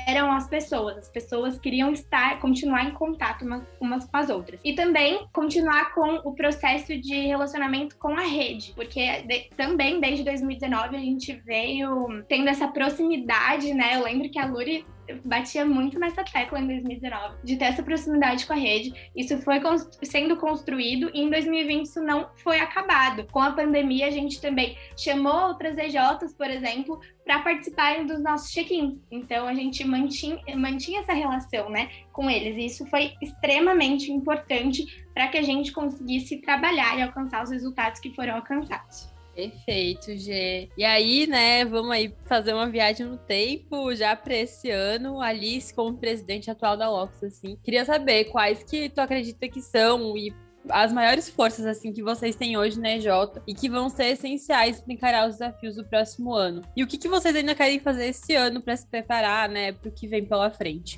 eram 0.08 0.32
as 0.32 0.48
pessoas. 0.48 0.98
As 0.98 1.10
pessoas 1.10 1.60
queriam 1.60 1.92
estar, 1.92 2.40
continuar 2.40 2.86
em 2.86 2.92
contato 2.92 3.44
umas, 3.44 3.64
umas 3.80 4.06
com 4.06 4.18
as 4.18 4.30
outras. 4.30 4.62
E 4.64 4.74
também 4.74 5.28
continuar 5.34 5.94
com 5.94 6.22
o 6.24 6.34
processo 6.34 6.98
de 6.98 7.28
relacionamento 7.28 7.98
com 7.98 8.16
a 8.16 8.22
rede, 8.22 8.72
porque 8.74 9.24
de, 9.24 9.50
também 9.58 10.00
desde 10.00 10.24
2019 10.24 10.96
a 10.96 11.00
gente 11.00 11.34
veio 11.46 12.24
tendo 12.28 12.50
essa 12.50 12.70
proximidade, 12.70 13.74
né? 13.74 13.96
Eu 13.96 14.04
lembro 14.04 14.30
que 14.30 14.40
a 14.40 14.46
Luri 14.46 14.86
batia 15.24 15.66
muito 15.66 16.00
nessa 16.00 16.24
tecla 16.24 16.60
em 16.60 16.68
2019, 16.68 17.38
de 17.44 17.58
ter 17.58 17.66
essa 17.66 17.84
proximidade 17.84 18.46
com 18.46 18.54
a 18.54 18.58
rede. 18.58 18.94
Isso 19.16 19.38
foi 19.40 19.60
sendo 20.04 20.38
construído 20.38 21.12
e 21.14 21.22
em 21.22 21.30
2020 21.30 21.86
isso 21.86 22.02
não 22.02 22.30
foi 22.36 22.60
acabado. 22.60 23.26
Com 23.32 23.40
a 23.40 23.52
pandemia, 23.52 24.08
a 24.08 24.12
gente 24.12 24.40
também 24.42 24.78
chamou 24.98 25.50
outras 25.50 25.78
EJs, 25.78 26.34
por 26.38 26.50
exemplo, 26.50 27.00
para 27.24 27.40
participarem 27.40 28.06
dos 28.06 28.22
nossos 28.22 28.52
check-ins. 28.52 29.00
Então 29.12 29.48
a 29.48 29.54
gente 29.54 29.84
mantinha, 29.84 30.40
mantinha 30.56 31.02
essa 31.02 31.14
relação 31.14 31.70
né, 31.70 31.90
com 32.12 32.30
eles. 32.30 32.58
E 32.58 32.66
isso 32.66 32.86
foi 32.88 33.14
extremamente 33.22 34.12
importante 34.12 34.86
para 35.14 35.28
que 35.28 35.38
a 35.38 35.42
gente 35.42 35.72
conseguisse 35.72 36.42
trabalhar 36.42 36.98
e 36.98 37.02
alcançar 37.02 37.44
os 37.44 37.52
resultados 37.52 38.00
que 38.00 38.14
foram 38.16 38.36
alcançados. 38.36 39.11
Perfeito, 39.50 40.16
Gê. 40.18 40.70
E 40.78 40.84
aí, 40.84 41.26
né, 41.26 41.66
vamos 41.66 41.92
aí 41.92 42.14
fazer 42.26 42.54
uma 42.54 42.70
viagem 42.70 43.08
no 43.08 43.18
tempo 43.18 43.96
já 43.96 44.16
para 44.16 44.36
esse 44.36 44.70
ano, 44.70 45.20
Alice 45.20 45.74
como 45.74 45.98
presidente 45.98 46.52
atual 46.52 46.78
da 46.78 46.90
Locus, 46.90 47.24
assim. 47.24 47.58
Queria 47.64 47.84
saber 47.84 48.26
quais 48.26 48.64
que 48.64 48.90
tu 48.90 49.00
acredita 49.00 49.48
que 49.48 49.62
são 49.62 50.16
e 50.16 50.32
as 50.70 50.94
maiores 50.94 51.28
forças 51.28 51.66
assim 51.66 51.92
que 51.92 52.04
vocês 52.04 52.36
têm 52.36 52.56
hoje 52.56 52.80
na 52.80 52.92
EJ 52.92 53.08
e 53.48 53.54
que 53.56 53.68
vão 53.68 53.90
ser 53.90 54.12
essenciais 54.12 54.80
para 54.80 54.94
encarar 54.94 55.28
os 55.28 55.38
desafios 55.38 55.76
do 55.76 55.84
próximo 55.84 56.36
ano. 56.36 56.62
E 56.76 56.84
o 56.84 56.88
que, 56.88 57.00
que 57.00 57.08
vocês 57.08 57.36
ainda 57.36 57.56
querem 57.56 57.80
fazer 57.80 58.08
esse 58.08 58.36
ano 58.36 58.62
para 58.62 58.78
se 58.78 58.86
preparar, 58.86 59.50
né, 59.50 59.72
para 59.72 59.90
o 59.90 59.92
que 59.92 60.08
vem 60.08 60.24
pela 60.24 60.52
frente? 60.52 60.98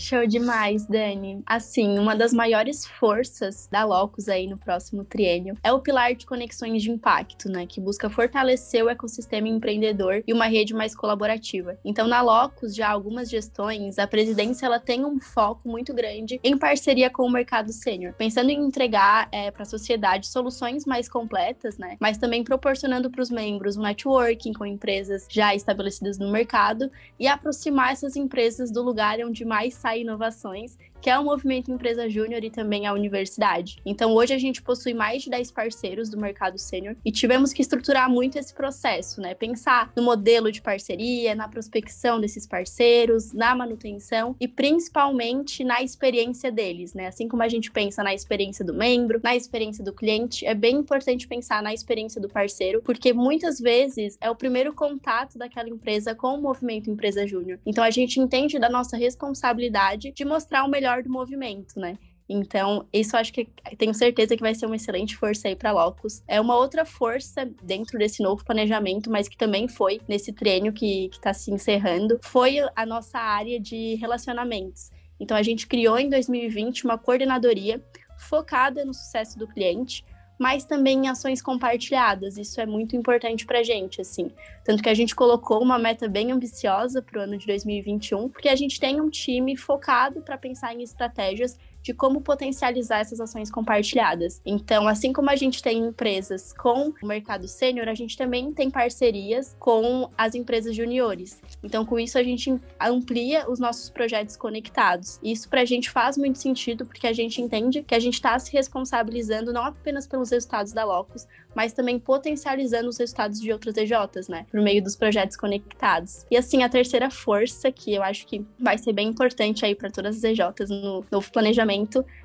Show 0.00 0.26
demais, 0.26 0.86
Dani. 0.86 1.42
Assim, 1.44 1.98
uma 1.98 2.16
das 2.16 2.32
maiores 2.32 2.86
forças 2.86 3.68
da 3.70 3.84
Locus 3.84 4.30
aí 4.30 4.46
no 4.46 4.56
próximo 4.56 5.04
triênio 5.04 5.58
é 5.62 5.70
o 5.70 5.78
pilar 5.78 6.14
de 6.14 6.24
conexões 6.24 6.82
de 6.82 6.90
impacto, 6.90 7.50
né, 7.50 7.66
que 7.66 7.78
busca 7.78 8.08
fortalecer 8.08 8.82
o 8.82 8.88
ecossistema 8.88 9.46
empreendedor 9.46 10.24
e 10.26 10.32
uma 10.32 10.46
rede 10.46 10.72
mais 10.72 10.96
colaborativa. 10.96 11.78
Então, 11.84 12.08
na 12.08 12.22
Locus, 12.22 12.74
já 12.74 12.88
algumas 12.88 13.28
gestões, 13.28 13.98
a 13.98 14.06
presidência 14.06 14.64
ela 14.64 14.80
tem 14.80 15.04
um 15.04 15.20
foco 15.20 15.68
muito 15.68 15.92
grande 15.92 16.40
em 16.42 16.56
parceria 16.56 17.10
com 17.10 17.24
o 17.24 17.30
mercado 17.30 17.70
sênior, 17.70 18.14
pensando 18.14 18.48
em 18.48 18.58
entregar 18.58 19.28
é, 19.30 19.50
para 19.50 19.64
a 19.64 19.66
sociedade 19.66 20.28
soluções 20.28 20.86
mais 20.86 21.10
completas, 21.10 21.76
né, 21.76 21.98
mas 22.00 22.16
também 22.16 22.42
proporcionando 22.42 23.10
para 23.10 23.20
os 23.20 23.30
membros 23.30 23.76
um 23.76 23.82
networking 23.82 24.54
com 24.54 24.64
empresas 24.64 25.26
já 25.28 25.54
estabelecidas 25.54 26.18
no 26.18 26.32
mercado 26.32 26.90
e 27.18 27.26
aproximar 27.26 27.92
essas 27.92 28.16
empresas 28.16 28.70
do 28.70 28.82
lugar 28.82 29.18
onde 29.20 29.44
mais 29.44 29.74
sai 29.74 29.89
inovações 29.96 30.78
que 31.00 31.10
é 31.10 31.18
o 31.18 31.24
Movimento 31.24 31.70
Empresa 31.70 32.08
Júnior 32.08 32.44
e 32.44 32.50
também 32.50 32.86
a 32.86 32.92
universidade. 32.92 33.80
Então, 33.84 34.14
hoje 34.14 34.34
a 34.34 34.38
gente 34.38 34.62
possui 34.62 34.94
mais 34.94 35.22
de 35.22 35.30
10 35.30 35.50
parceiros 35.52 36.08
do 36.08 36.18
mercado 36.18 36.58
sênior 36.58 36.96
e 37.04 37.10
tivemos 37.10 37.52
que 37.52 37.62
estruturar 37.62 38.10
muito 38.10 38.38
esse 38.38 38.52
processo, 38.54 39.20
né? 39.20 39.34
Pensar 39.34 39.92
no 39.96 40.02
modelo 40.02 40.52
de 40.52 40.60
parceria, 40.60 41.34
na 41.34 41.48
prospecção 41.48 42.20
desses 42.20 42.46
parceiros, 42.46 43.32
na 43.32 43.54
manutenção 43.54 44.36
e 44.38 44.46
principalmente 44.46 45.64
na 45.64 45.82
experiência 45.82 46.50
deles, 46.50 46.94
né? 46.94 47.06
Assim 47.06 47.28
como 47.28 47.42
a 47.42 47.48
gente 47.48 47.70
pensa 47.70 48.02
na 48.02 48.14
experiência 48.14 48.64
do 48.64 48.74
membro, 48.74 49.20
na 49.22 49.34
experiência 49.34 49.84
do 49.84 49.92
cliente, 49.92 50.44
é 50.44 50.54
bem 50.54 50.76
importante 50.76 51.26
pensar 51.26 51.62
na 51.62 51.72
experiência 51.72 52.20
do 52.20 52.28
parceiro, 52.28 52.82
porque 52.82 53.12
muitas 53.12 53.58
vezes 53.58 54.18
é 54.20 54.30
o 54.30 54.36
primeiro 54.36 54.74
contato 54.74 55.38
daquela 55.38 55.68
empresa 55.68 56.14
com 56.14 56.34
o 56.34 56.40
Movimento 56.40 56.90
Empresa 56.90 57.26
Júnior. 57.26 57.58
Então, 57.64 57.84
a 57.84 57.90
gente 57.90 58.20
entende 58.20 58.58
da 58.58 58.68
nossa 58.68 58.96
responsabilidade 58.96 60.12
de 60.12 60.24
mostrar 60.24 60.64
o 60.64 60.68
melhor 60.68 60.89
melhor 60.90 61.02
do 61.02 61.10
movimento, 61.10 61.78
né? 61.78 61.96
Então, 62.28 62.86
isso 62.92 63.16
acho 63.16 63.32
que 63.32 63.48
tenho 63.76 63.92
certeza 63.92 64.36
que 64.36 64.42
vai 64.42 64.54
ser 64.54 64.66
uma 64.66 64.76
excelente 64.76 65.16
força 65.16 65.48
aí 65.48 65.56
para 65.56 65.72
Locus. 65.72 66.22
É 66.28 66.40
uma 66.40 66.56
outra 66.56 66.84
força 66.84 67.44
dentro 67.60 67.98
desse 67.98 68.22
novo 68.22 68.44
planejamento, 68.44 69.10
mas 69.10 69.28
que 69.28 69.36
também 69.36 69.66
foi 69.66 70.00
nesse 70.08 70.32
treino 70.32 70.72
que 70.72 71.10
está 71.12 71.34
se 71.34 71.50
encerrando, 71.50 72.20
foi 72.22 72.58
a 72.76 72.86
nossa 72.86 73.18
área 73.18 73.58
de 73.58 73.96
relacionamentos. 73.96 74.90
Então, 75.18 75.36
a 75.36 75.42
gente 75.42 75.66
criou 75.66 75.98
em 75.98 76.08
2020 76.08 76.84
uma 76.84 76.96
coordenadoria 76.96 77.82
focada 78.16 78.84
no 78.84 78.94
sucesso 78.94 79.36
do 79.36 79.48
cliente, 79.48 80.04
mas 80.40 80.64
também 80.64 81.04
em 81.04 81.08
ações 81.08 81.42
compartilhadas. 81.42 82.38
Isso 82.38 82.62
é 82.62 82.64
muito 82.64 82.96
importante 82.96 83.44
para 83.44 83.58
a 83.58 83.62
gente, 83.62 84.00
assim. 84.00 84.30
Tanto 84.64 84.82
que 84.82 84.88
a 84.88 84.94
gente 84.94 85.14
colocou 85.14 85.62
uma 85.62 85.78
meta 85.78 86.08
bem 86.08 86.32
ambiciosa 86.32 87.02
para 87.02 87.20
o 87.20 87.22
ano 87.22 87.36
de 87.36 87.46
2021, 87.46 88.30
porque 88.30 88.48
a 88.48 88.56
gente 88.56 88.80
tem 88.80 89.02
um 89.02 89.10
time 89.10 89.54
focado 89.54 90.22
para 90.22 90.38
pensar 90.38 90.74
em 90.74 90.82
estratégias 90.82 91.58
de 91.82 91.94
como 91.94 92.20
potencializar 92.20 93.00
essas 93.00 93.20
ações 93.20 93.50
compartilhadas. 93.50 94.40
Então, 94.44 94.86
assim 94.86 95.12
como 95.12 95.30
a 95.30 95.36
gente 95.36 95.62
tem 95.62 95.78
empresas 95.78 96.52
com 96.52 96.92
o 97.02 97.06
mercado 97.06 97.48
sênior, 97.48 97.88
a 97.88 97.94
gente 97.94 98.16
também 98.16 98.52
tem 98.52 98.70
parcerias 98.70 99.56
com 99.58 100.10
as 100.16 100.34
empresas 100.34 100.74
juniores. 100.74 101.40
Então, 101.62 101.84
com 101.84 101.98
isso, 101.98 102.18
a 102.18 102.22
gente 102.22 102.54
amplia 102.80 103.48
os 103.50 103.58
nossos 103.58 103.90
projetos 103.90 104.36
conectados. 104.36 105.18
Isso 105.22 105.48
para 105.48 105.62
a 105.62 105.64
gente 105.64 105.90
faz 105.90 106.16
muito 106.16 106.38
sentido, 106.38 106.84
porque 106.86 107.06
a 107.06 107.12
gente 107.12 107.40
entende 107.40 107.82
que 107.82 107.94
a 107.94 108.00
gente 108.00 108.14
está 108.14 108.38
se 108.38 108.52
responsabilizando 108.52 109.52
não 109.52 109.64
apenas 109.64 110.06
pelos 110.06 110.30
resultados 110.30 110.72
da 110.72 110.84
Locus, 110.84 111.26
mas 111.54 111.72
também 111.72 111.98
potencializando 111.98 112.88
os 112.88 112.98
resultados 112.98 113.40
de 113.40 113.52
outras 113.52 113.76
EJs, 113.76 114.28
né? 114.28 114.46
Por 114.50 114.60
meio 114.60 114.82
dos 114.82 114.96
projetos 114.96 115.36
conectados. 115.36 116.24
E 116.30 116.36
assim, 116.36 116.62
a 116.62 116.68
terceira 116.68 117.10
força, 117.10 117.70
que 117.72 117.94
eu 117.94 118.02
acho 118.02 118.26
que 118.26 118.44
vai 118.58 118.78
ser 118.78 118.92
bem 118.92 119.08
importante 119.08 119.64
aí 119.64 119.74
para 119.74 119.90
todas 119.90 120.16
as 120.16 120.24
EJs 120.24 120.70
no 120.70 121.04
novo 121.10 121.30
planejamento, 121.32 121.69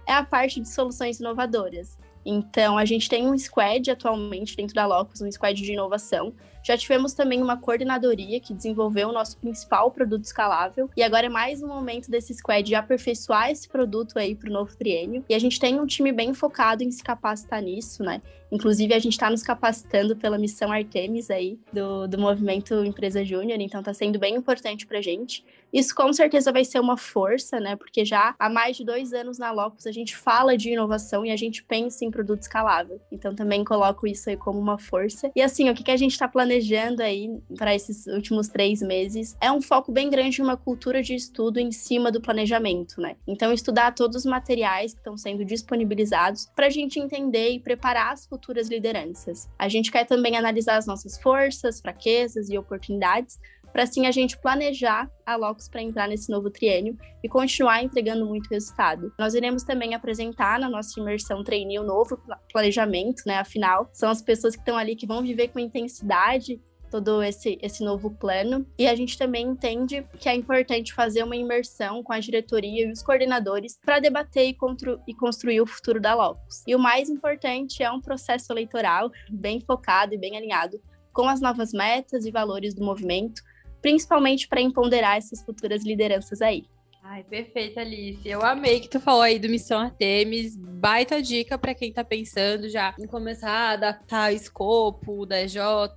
é 0.08 0.14
a 0.14 0.24
parte 0.24 0.60
de 0.60 0.68
soluções 0.68 1.20
inovadoras. 1.20 1.98
Então, 2.26 2.78
a 2.78 2.86
gente 2.86 3.08
tem 3.08 3.28
um 3.28 3.38
squad 3.38 3.92
atualmente 3.92 4.58
dentro 4.58 4.74
da 4.74 4.88
Locus, 4.88 5.22
um 5.22 5.32
squad 5.32 5.62
de 5.62 5.72
inovação. 5.72 6.34
Já 6.64 6.76
tivemos 6.76 7.14
também 7.14 7.44
uma 7.44 7.58
coordenadoria 7.58 8.40
que 8.40 8.52
desenvolveu 8.52 9.10
o 9.10 9.12
nosso 9.12 9.38
principal 9.38 9.92
produto 9.92 10.24
escalável. 10.24 10.90
E 10.98 11.04
agora 11.04 11.28
é 11.28 11.30
mais 11.30 11.62
um 11.62 11.68
momento 11.68 12.10
desse 12.10 12.34
squad 12.34 12.74
aperfeiçoar 12.74 13.52
esse 13.52 13.70
produto 13.70 14.18
aí 14.18 14.34
para 14.34 14.50
o 14.50 14.54
novo 14.54 14.76
triênio. 14.76 15.24
E 15.30 15.36
a 15.36 15.40
gente 15.40 15.60
tem 15.60 15.80
um 15.80 15.86
time 15.86 16.12
bem 16.12 16.34
focado 16.34 16.84
em 16.84 16.90
se 16.90 17.04
capacitar 17.04 17.62
nisso, 17.62 18.02
né? 18.02 18.20
Inclusive, 18.52 18.96
a 18.96 19.00
gente 19.00 19.14
está 19.14 19.30
nos 19.30 19.44
capacitando 19.44 20.16
pela 20.16 20.40
missão 20.40 20.72
Artemis 20.72 21.30
aí, 21.30 21.60
do, 21.72 22.08
do 22.08 22.18
movimento 22.18 22.84
Empresa 22.84 23.24
Júnior, 23.24 23.60
então 23.60 23.82
está 23.82 23.94
sendo 23.94 24.18
bem 24.18 24.36
importante 24.36 24.88
para 24.88 24.98
a 24.98 25.02
gente. 25.02 25.46
Isso 25.76 25.94
com 25.94 26.14
certeza 26.14 26.54
vai 26.54 26.64
ser 26.64 26.80
uma 26.80 26.96
força, 26.96 27.60
né? 27.60 27.76
Porque 27.76 28.06
já 28.06 28.34
há 28.40 28.50
mais 28.50 28.78
de 28.78 28.86
dois 28.86 29.12
anos 29.12 29.38
na 29.38 29.52
Locus 29.52 29.86
a 29.86 29.92
gente 29.92 30.16
fala 30.16 30.58
de 30.58 30.70
inovação 30.72 31.26
e 31.26 31.32
a 31.32 31.36
gente 31.36 31.62
pensa 31.62 32.06
em 32.06 32.10
produto 32.10 32.44
escalável. 32.44 33.02
Então 33.12 33.36
também 33.36 33.62
coloco 33.62 34.08
isso 34.08 34.30
aí 34.30 34.38
como 34.38 34.58
uma 34.58 34.80
força. 34.80 35.30
E 35.36 35.42
assim, 35.42 35.70
o 35.70 35.76
que, 35.76 35.84
que 35.84 35.92
a 35.92 35.98
gente 35.98 36.14
está 36.14 36.30
planejando 36.30 37.04
aí 37.04 37.30
para 37.58 37.76
esses 37.76 38.08
últimos 38.08 38.48
três 38.48 38.82
meses 38.82 39.36
é 39.42 39.52
um 39.52 39.62
foco 39.62 39.92
bem 39.92 40.10
grande 40.10 40.40
em 40.40 40.46
uma 40.46 40.56
cultura 40.56 41.04
de 41.04 41.14
estudo 41.14 41.60
em 41.60 41.74
cima 41.74 42.10
do 42.10 42.22
planejamento, 42.22 43.02
né? 43.02 43.18
Então, 43.28 43.52
estudar 43.52 43.94
todos 43.94 44.16
os 44.16 44.26
materiais 44.26 44.94
que 44.94 45.00
estão 45.00 45.18
sendo 45.18 45.44
disponibilizados 45.44 46.50
para 46.56 46.68
a 46.68 46.70
gente 46.70 47.02
entender 47.02 47.50
e 47.50 47.60
preparar 47.60 48.14
as 48.14 48.26
futuras 48.26 48.70
lideranças. 48.70 49.50
A 49.60 49.68
gente 49.68 49.92
quer 49.92 50.06
também 50.06 50.38
analisar 50.38 50.78
as 50.78 50.86
nossas 50.86 51.18
forças, 51.22 51.82
fraquezas 51.82 52.50
e 52.50 52.58
oportunidades 52.58 53.38
para 53.76 53.84
assim 53.84 54.06
a 54.06 54.12
gente 54.12 54.38
planejar 54.38 55.12
a 55.26 55.36
Locus 55.36 55.68
para 55.68 55.82
entrar 55.82 56.08
nesse 56.08 56.32
novo 56.32 56.50
triênio 56.50 56.98
e 57.22 57.28
continuar 57.28 57.84
entregando 57.84 58.26
muito 58.26 58.48
resultado. 58.48 59.12
Nós 59.20 59.34
iremos 59.34 59.64
também 59.64 59.94
apresentar 59.94 60.58
na 60.62 60.70
nossa 60.70 60.98
imersão 60.98 61.44
trainee 61.44 61.78
o 61.78 61.84
novo 61.84 62.18
planejamento, 62.54 63.24
né? 63.26 63.38
Afinal, 63.38 63.90
são 63.92 64.10
as 64.10 64.22
pessoas 64.22 64.56
que 64.56 64.62
estão 64.62 64.78
ali 64.78 64.96
que 64.96 65.06
vão 65.06 65.22
viver 65.22 65.50
com 65.50 65.60
intensidade 65.60 66.58
todo 66.90 67.22
esse, 67.22 67.60
esse 67.62 67.84
novo 67.84 68.12
plano. 68.12 68.66
E 68.80 68.88
a 68.88 68.96
gente 68.96 69.18
também 69.18 69.46
entende 69.46 70.08
que 70.22 70.30
é 70.30 70.34
importante 70.34 70.94
fazer 70.94 71.24
uma 71.24 71.36
imersão 71.36 72.02
com 72.02 72.14
a 72.14 72.20
diretoria 72.22 72.88
e 72.88 72.90
os 72.90 73.04
coordenadores 73.04 73.78
para 73.84 74.00
debater 74.00 74.48
e, 74.48 74.58
e, 75.06 75.14
construir 75.14 75.60
o 75.60 75.68
futuro 75.68 76.00
da 76.00 76.16
Locus. 76.16 76.64
E 76.66 76.74
o 76.74 76.80
mais 76.80 77.10
importante 77.10 77.84
é 77.84 77.92
um 77.92 78.00
processo 78.00 78.54
eleitoral 78.54 79.12
bem 79.30 79.60
focado 79.60 80.14
e 80.14 80.18
bem 80.18 80.38
alinhado 80.38 80.80
com 81.12 81.28
as 81.28 81.42
novas 81.42 81.72
metas 81.72 82.26
e 82.26 82.32
valores 82.32 82.74
do 82.74 82.84
movimento, 82.84 83.42
principalmente 83.86 84.48
para 84.48 84.60
empoderar 84.60 85.16
essas 85.16 85.44
futuras 85.44 85.86
lideranças 85.86 86.42
aí. 86.42 86.66
Ai, 87.08 87.24
perfeito, 87.24 87.80
Alice. 87.80 88.28
Eu 88.28 88.44
amei 88.44 88.80
que 88.80 88.90
tu 88.90 89.00
falou 89.00 89.22
aí 89.22 89.38
do 89.38 89.48
Missão 89.48 89.80
Artemis. 89.80 90.56
Baita 90.58 91.22
dica 91.22 91.56
para 91.56 91.76
quem 91.76 91.94
tá 91.94 92.04
pensando 92.04 92.68
já 92.68 92.96
em 93.00 93.06
começar 93.06 93.50
a 93.50 93.70
adaptar 93.72 94.34
escopo 94.34 95.26
da 95.26 95.38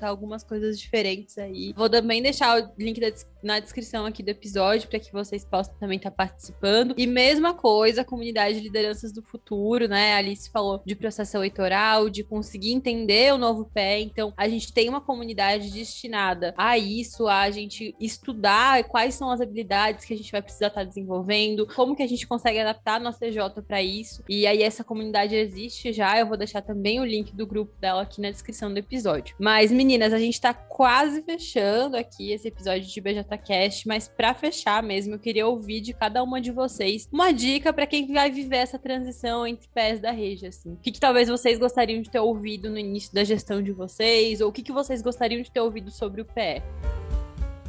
algumas 0.03 0.45
coisas 0.45 0.79
diferentes 0.79 1.39
aí. 1.39 1.73
Vou 1.75 1.89
também 1.89 2.23
deixar 2.23 2.63
o 2.63 2.73
link 2.79 3.01
da, 3.01 3.09
na 3.43 3.59
descrição 3.59 4.05
aqui 4.05 4.23
do 4.23 4.29
episódio 4.29 4.89
para 4.89 4.99
que 4.99 5.11
vocês 5.11 5.45
possam 5.45 5.75
também 5.79 5.97
estar 5.97 6.11
tá 6.11 6.17
participando. 6.17 6.95
E 6.97 7.07
mesma 7.07 7.55
coisa, 7.55 8.05
comunidade 8.05 8.59
de 8.59 8.61
lideranças 8.61 9.11
do 9.11 9.23
futuro, 9.23 9.89
né? 9.89 10.13
A 10.13 10.19
Alice 10.19 10.51
falou 10.51 10.83
de 10.85 10.95
processo 10.95 11.37
eleitoral, 11.39 12.11
de 12.11 12.23
conseguir 12.23 12.73
entender 12.73 13.33
o 13.33 13.39
novo 13.39 13.65
pé. 13.73 13.99
Então, 14.01 14.33
a 14.37 14.47
gente 14.47 14.73
tem 14.73 14.89
uma 14.89 15.01
comunidade 15.01 15.71
destinada 15.71 16.55
a 16.57 16.77
isso, 16.77 17.27
a 17.29 17.51
gente 17.51 17.95
estudar 17.99 18.85
quais 18.85 19.15
são 19.15 19.31
as 19.31 19.41
habilidades 19.41 20.05
que 20.05 20.13
a 20.13 20.17
gente 20.17 20.31
vai 20.31 20.43
precisar 20.43 20.69
estar 20.69 20.85
tá 20.85 20.98
desenvolvendo, 20.99 21.67
como 21.67 21.95
que 21.95 22.03
a 22.03 22.07
gente 22.07 22.27
consegue 22.27 22.59
adaptar 22.59 22.97
a 22.97 23.01
nossa 23.01 23.27
EJ 23.27 23.39
para 23.67 23.83
isso. 23.83 24.23
E 24.29 24.47
aí 24.47 24.63
essa 24.63 24.85
comunidade 24.85 25.35
existe 25.35 25.93
já, 25.93 26.19
eu 26.19 26.27
vou 26.27 26.37
deixar 26.37 26.63
também 26.63 27.01
o 27.01 27.05
link 27.05 27.35
do 27.35 27.47
grupo 27.47 27.73
dela 27.81 28.03
aqui 28.03 28.21
na 28.21 28.31
descrição 28.31 28.73
do 28.73 28.79
episódio. 28.79 29.37
Mas 29.39 29.71
meninas, 29.71 30.13
a 30.13 30.19
gente 30.19 30.41
tá 30.41 30.53
quase 30.53 31.23
fechando 31.23 31.97
aqui 31.97 32.33
esse 32.33 32.49
episódio 32.49 32.87
de 32.87 33.01
BJCast, 33.01 33.87
mas 33.87 34.09
para 34.09 34.35
fechar 34.35 34.83
mesmo, 34.83 35.15
eu 35.15 35.19
queria 35.19 35.47
ouvir 35.47 35.81
de 35.81 35.93
cada 35.93 36.23
uma 36.23 36.41
de 36.41 36.51
vocês 36.51 37.09
uma 37.13 37.33
dica 37.33 37.73
para 37.73 37.87
quem 37.87 38.13
vai 38.13 38.31
viver 38.31 38.57
essa 38.57 38.79
transição 38.79 39.47
entre 39.47 39.69
pés 39.75 40.01
da 40.01 40.11
rede, 40.11 40.47
assim. 40.47 40.73
O 40.73 40.77
que, 40.77 40.93
que, 40.93 41.01
talvez 41.01 41.29
vocês 41.29 41.59
gostariam 41.59 42.01
de 42.03 42.11
ter 42.11 42.21
ouvido 42.21 42.71
no 42.71 42.79
início 42.79 43.13
da 43.15 43.25
gestão 43.25 43.63
de 43.63 43.73
vocês, 43.73 44.41
ou 44.41 44.49
o 44.49 44.53
que, 44.53 44.63
que 44.63 44.73
vocês 44.73 45.03
gostariam 45.03 45.43
de 45.43 45.51
ter 45.51 45.61
ouvido 45.61 45.91
sobre 45.91 46.21
o 46.21 46.25
PE? 46.25 46.63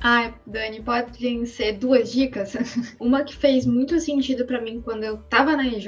Ah, 0.02 0.34
Dani, 0.48 0.82
podem 0.82 1.46
ser 1.46 1.74
duas 1.74 2.12
dicas. 2.12 2.56
Uma 3.00 3.24
que 3.24 3.36
fez 3.36 3.66
muito 3.66 4.00
sentido 4.00 4.46
para 4.46 4.62
mim 4.62 4.82
quando 4.82 5.04
eu 5.04 5.18
tava 5.18 5.58
na 5.58 5.68
EJ, 5.68 5.88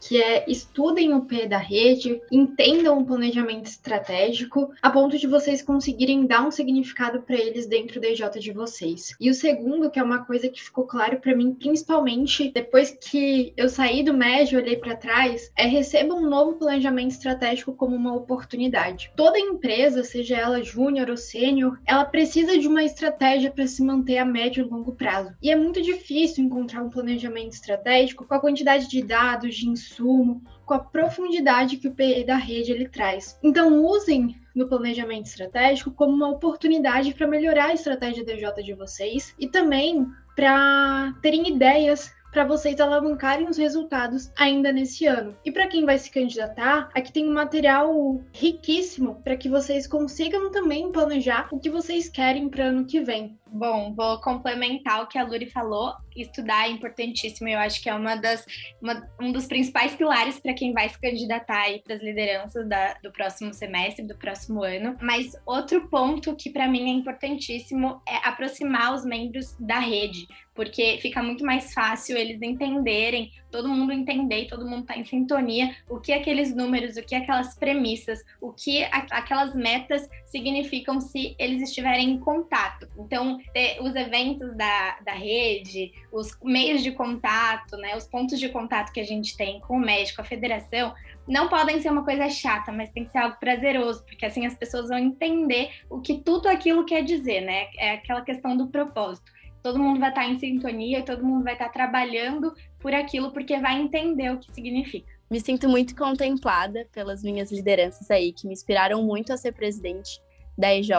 que 0.00 0.20
é 0.20 0.44
estudem 0.48 1.14
o 1.14 1.24
P 1.24 1.46
da 1.46 1.58
rede, 1.58 2.20
entendam 2.30 2.98
o 2.98 3.06
planejamento 3.06 3.66
estratégico, 3.66 4.72
a 4.82 4.90
ponto 4.90 5.16
de 5.16 5.28
vocês 5.28 5.62
conseguirem 5.62 6.26
dar 6.26 6.46
um 6.46 6.50
significado 6.50 7.22
para 7.22 7.36
eles 7.36 7.66
dentro 7.66 8.00
da 8.00 8.08
EJ 8.08 8.22
de 8.40 8.52
vocês. 8.52 9.14
E 9.20 9.30
o 9.30 9.34
segundo, 9.34 9.90
que 9.90 10.00
é 10.00 10.02
uma 10.02 10.24
coisa 10.24 10.48
que 10.48 10.62
ficou 10.62 10.84
claro 10.84 11.20
para 11.20 11.36
mim, 11.36 11.54
principalmente 11.54 12.50
depois 12.50 12.90
que 12.90 13.52
eu 13.56 13.68
saí 13.68 14.02
do 14.02 14.12
médio, 14.12 14.58
olhei 14.58 14.76
para 14.76 14.96
trás, 14.96 15.52
é 15.56 15.66
receba 15.66 16.14
um 16.14 16.28
novo 16.28 16.54
planejamento 16.54 17.12
estratégico 17.12 17.72
como 17.72 17.94
uma 17.94 18.14
oportunidade. 18.14 19.12
Toda 19.16 19.38
empresa, 19.38 20.02
seja 20.02 20.36
ela 20.36 20.62
júnior 20.62 21.08
ou 21.10 21.16
sênior, 21.16 21.78
ela 21.86 22.04
precisa 22.04 22.58
de 22.58 22.66
uma 22.66 22.82
estratégia 22.82 23.51
para 23.52 23.66
se 23.66 23.82
manter 23.82 24.18
a 24.18 24.24
médio 24.24 24.64
e 24.64 24.68
longo 24.68 24.92
prazo. 24.92 25.34
E 25.42 25.50
é 25.50 25.56
muito 25.56 25.80
difícil 25.80 26.44
encontrar 26.44 26.82
um 26.82 26.90
planejamento 26.90 27.52
estratégico 27.52 28.26
com 28.26 28.34
a 28.34 28.40
quantidade 28.40 28.88
de 28.88 29.02
dados, 29.02 29.54
de 29.56 29.68
insumo, 29.68 30.42
com 30.64 30.74
a 30.74 30.78
profundidade 30.78 31.76
que 31.76 31.88
o 31.88 31.94
PE 31.94 32.24
da 32.24 32.36
rede 32.36 32.72
ele 32.72 32.88
traz. 32.88 33.38
Então 33.42 33.84
usem 33.84 34.36
no 34.54 34.68
planejamento 34.68 35.26
estratégico 35.26 35.90
como 35.90 36.14
uma 36.14 36.30
oportunidade 36.30 37.14
para 37.14 37.26
melhorar 37.26 37.66
a 37.66 37.74
estratégia 37.74 38.24
DJ 38.24 38.62
de 38.62 38.74
vocês 38.74 39.34
e 39.38 39.48
também 39.48 40.06
para 40.34 41.14
terem 41.22 41.48
ideias 41.48 42.12
para 42.32 42.46
vocês 42.46 42.80
alavancarem 42.80 43.46
os 43.46 43.58
resultados 43.58 44.32
ainda 44.38 44.72
nesse 44.72 45.04
ano. 45.04 45.36
E 45.44 45.52
para 45.52 45.66
quem 45.66 45.84
vai 45.84 45.98
se 45.98 46.10
candidatar, 46.10 46.88
aqui 46.94 47.12
tem 47.12 47.28
um 47.28 47.34
material 47.34 48.24
riquíssimo 48.32 49.20
para 49.22 49.36
que 49.36 49.50
vocês 49.50 49.86
consigam 49.86 50.50
também 50.50 50.90
planejar 50.90 51.48
o 51.52 51.60
que 51.60 51.68
vocês 51.68 52.08
querem 52.08 52.48
para 52.48 52.64
ano 52.64 52.86
que 52.86 53.00
vem. 53.00 53.38
Bom, 53.54 53.92
vou 53.94 54.18
complementar 54.18 55.02
o 55.02 55.06
que 55.06 55.18
a 55.18 55.24
Luri 55.24 55.44
falou. 55.44 55.92
Estudar 56.16 56.66
é 56.66 56.70
importantíssimo. 56.70 57.48
Eu 57.50 57.58
acho 57.58 57.82
que 57.82 57.90
é 57.90 57.94
uma 57.94 58.16
das, 58.16 58.46
uma, 58.80 59.06
um 59.20 59.30
dos 59.30 59.44
principais 59.46 59.94
pilares 59.94 60.40
para 60.40 60.54
quem 60.54 60.72
vai 60.72 60.88
se 60.88 60.98
candidatar 60.98 61.66
para 61.84 61.94
as 61.94 62.02
lideranças 62.02 62.66
da, 62.66 62.94
do 63.02 63.12
próximo 63.12 63.52
semestre, 63.52 64.06
do 64.06 64.16
próximo 64.16 64.62
ano. 64.62 64.96
Mas 65.02 65.32
outro 65.44 65.86
ponto 65.88 66.34
que 66.34 66.48
para 66.48 66.66
mim 66.66 66.90
é 66.90 66.94
importantíssimo 66.94 68.00
é 68.08 68.26
aproximar 68.26 68.94
os 68.94 69.04
membros 69.04 69.54
da 69.60 69.80
rede, 69.80 70.26
porque 70.54 70.98
fica 71.02 71.22
muito 71.22 71.44
mais 71.44 71.74
fácil 71.74 72.16
eles 72.16 72.40
entenderem, 72.40 73.30
todo 73.52 73.68
mundo 73.68 73.92
entender, 73.92 74.48
todo 74.48 74.66
mundo 74.66 74.86
tá 74.86 74.96
em 74.96 75.04
sintonia, 75.04 75.76
o 75.88 76.00
que 76.00 76.12
aqueles 76.12 76.54
números, 76.54 76.96
o 76.96 77.02
que 77.02 77.14
aquelas 77.14 77.54
premissas, 77.54 78.24
o 78.40 78.52
que 78.52 78.82
aquelas 79.10 79.54
metas 79.54 80.08
significam 80.24 81.00
se 81.00 81.36
eles 81.38 81.62
estiverem 81.62 82.10
em 82.10 82.18
contato. 82.18 82.88
Então, 82.98 83.38
os 83.82 83.94
eventos 83.94 84.56
da, 84.56 84.98
da 85.04 85.12
rede, 85.12 85.92
os 86.10 86.36
meios 86.42 86.82
de 86.82 86.90
contato, 86.92 87.76
né, 87.76 87.94
os 87.96 88.06
pontos 88.06 88.40
de 88.40 88.48
contato 88.48 88.92
que 88.92 89.00
a 89.00 89.04
gente 89.04 89.36
tem 89.36 89.60
com 89.60 89.76
o 89.76 89.80
médico, 89.80 90.22
a 90.22 90.24
federação, 90.24 90.94
não 91.28 91.48
podem 91.48 91.80
ser 91.80 91.90
uma 91.90 92.04
coisa 92.04 92.28
chata, 92.28 92.72
mas 92.72 92.90
tem 92.90 93.04
que 93.04 93.12
ser 93.12 93.18
algo 93.18 93.36
prazeroso, 93.38 94.04
porque 94.04 94.26
assim 94.26 94.46
as 94.46 94.54
pessoas 94.54 94.88
vão 94.88 94.98
entender 94.98 95.70
o 95.88 96.00
que 96.00 96.18
tudo 96.18 96.48
aquilo 96.48 96.84
quer 96.84 97.02
dizer, 97.02 97.42
né? 97.42 97.68
É 97.76 97.92
aquela 97.92 98.22
questão 98.22 98.56
do 98.56 98.68
propósito. 98.68 99.30
Todo 99.62 99.78
mundo 99.78 100.00
vai 100.00 100.08
estar 100.08 100.26
em 100.26 100.38
sintonia 100.38 100.98
e 100.98 101.04
todo 101.04 101.24
mundo 101.24 101.44
vai 101.44 101.52
estar 101.52 101.68
trabalhando 101.68 102.52
por 102.82 102.92
aquilo, 102.92 103.30
porque 103.30 103.58
vai 103.58 103.80
entender 103.80 104.30
o 104.30 104.38
que 104.38 104.52
significa. 104.52 105.10
Me 105.30 105.40
sinto 105.40 105.68
muito 105.68 105.96
contemplada 105.96 106.86
pelas 106.92 107.22
minhas 107.22 107.50
lideranças 107.50 108.10
aí, 108.10 108.32
que 108.32 108.46
me 108.46 108.52
inspiraram 108.52 109.02
muito 109.02 109.32
a 109.32 109.36
ser 109.36 109.52
presidente 109.52 110.20
da 110.58 110.74
EJ 110.74 110.90